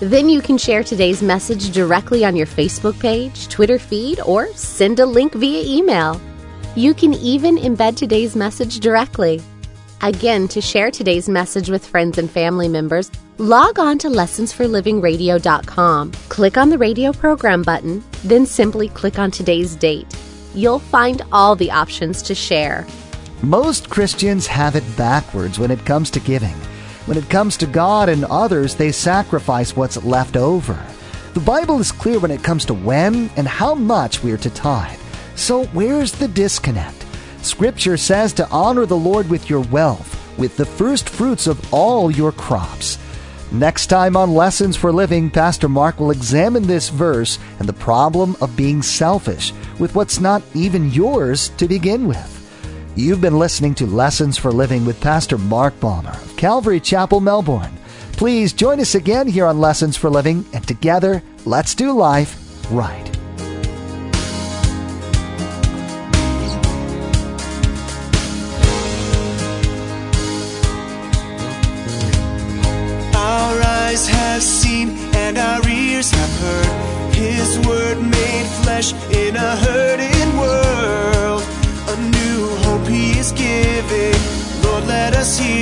Then 0.00 0.30
you 0.30 0.40
can 0.40 0.56
share 0.56 0.82
today's 0.82 1.22
message 1.22 1.72
directly 1.72 2.24
on 2.24 2.34
your 2.34 2.46
Facebook 2.46 2.98
page, 2.98 3.48
Twitter 3.48 3.78
feed, 3.78 4.18
or 4.20 4.50
send 4.54 4.98
a 4.98 5.04
link 5.04 5.34
via 5.34 5.62
email. 5.62 6.18
You 6.74 6.94
can 6.94 7.12
even 7.14 7.56
embed 7.56 7.96
today's 7.96 8.34
message 8.34 8.80
directly. 8.80 9.42
Again, 10.00 10.48
to 10.48 10.62
share 10.62 10.90
today's 10.90 11.28
message 11.28 11.68
with 11.68 11.86
friends 11.86 12.16
and 12.16 12.30
family 12.30 12.66
members, 12.66 13.10
log 13.36 13.78
on 13.78 13.98
to 13.98 14.08
lessonsforlivingradio.com. 14.08 16.12
Click 16.30 16.56
on 16.56 16.70
the 16.70 16.78
radio 16.78 17.12
program 17.12 17.62
button, 17.62 18.02
then 18.24 18.46
simply 18.46 18.88
click 18.88 19.18
on 19.18 19.30
today's 19.30 19.76
date. 19.76 20.06
You'll 20.54 20.78
find 20.78 21.20
all 21.30 21.56
the 21.56 21.70
options 21.70 22.22
to 22.22 22.34
share. 22.34 22.86
Most 23.42 23.90
Christians 23.90 24.46
have 24.46 24.76
it 24.76 24.96
backwards 24.96 25.58
when 25.58 25.70
it 25.70 25.84
comes 25.84 26.10
to 26.12 26.20
giving. 26.20 26.56
When 27.06 27.16
it 27.16 27.30
comes 27.30 27.56
to 27.56 27.66
God 27.66 28.08
and 28.08 28.24
others, 28.26 28.74
they 28.74 28.92
sacrifice 28.92 29.74
what's 29.74 30.02
left 30.04 30.36
over. 30.36 30.78
The 31.34 31.40
Bible 31.40 31.78
is 31.78 31.92
clear 31.92 32.18
when 32.18 32.30
it 32.30 32.44
comes 32.44 32.64
to 32.66 32.74
when 32.74 33.30
and 33.36 33.48
how 33.48 33.74
much 33.74 34.22
we 34.22 34.32
are 34.32 34.38
to 34.38 34.50
tithe. 34.50 34.98
So 35.34 35.64
where's 35.66 36.12
the 36.12 36.28
disconnect? 36.28 37.06
Scripture 37.42 37.96
says 37.96 38.32
to 38.34 38.48
honor 38.50 38.84
the 38.84 38.96
Lord 38.96 39.30
with 39.30 39.48
your 39.48 39.60
wealth, 39.60 40.38
with 40.38 40.56
the 40.56 40.66
first 40.66 41.08
fruits 41.08 41.46
of 41.46 41.72
all 41.72 42.10
your 42.10 42.32
crops. 42.32 42.98
Next 43.52 43.86
time 43.86 44.16
on 44.16 44.34
Lessons 44.34 44.76
for 44.76 44.92
Living, 44.92 45.30
Pastor 45.30 45.68
Mark 45.68 45.98
will 45.98 46.10
examine 46.10 46.64
this 46.64 46.88
verse 46.88 47.38
and 47.58 47.68
the 47.68 47.72
problem 47.72 48.36
of 48.40 48.56
being 48.56 48.82
selfish 48.82 49.52
with 49.78 49.94
what's 49.94 50.20
not 50.20 50.42
even 50.54 50.90
yours 50.90 51.48
to 51.56 51.66
begin 51.66 52.06
with. 52.06 52.39
You've 52.96 53.20
been 53.20 53.38
listening 53.38 53.76
to 53.76 53.86
Lessons 53.86 54.36
for 54.36 54.50
Living 54.50 54.84
with 54.84 55.00
Pastor 55.00 55.38
Mark 55.38 55.78
Balmer 55.78 56.10
of 56.10 56.36
Calvary 56.36 56.80
Chapel, 56.80 57.20
Melbourne. 57.20 57.72
Please 58.12 58.52
join 58.52 58.80
us 58.80 58.96
again 58.96 59.28
here 59.28 59.46
on 59.46 59.60
Lessons 59.60 59.96
for 59.96 60.10
Living, 60.10 60.44
and 60.52 60.66
together, 60.66 61.22
let's 61.44 61.76
do 61.76 61.92
life 61.92 62.36
right. 62.68 63.06
Our 73.14 73.62
eyes 73.62 74.08
have 74.08 74.42
seen 74.42 74.90
and 75.14 75.38
our 75.38 75.66
ears 75.68 76.10
have 76.10 76.40
heard 76.40 77.14
His 77.14 77.56
word 77.66 78.02
made 78.02 78.46
flesh 78.64 78.92
in 79.12 79.36
a 79.36 79.56
hurting 79.56 79.89
world. 85.20 85.40
A 85.40 85.59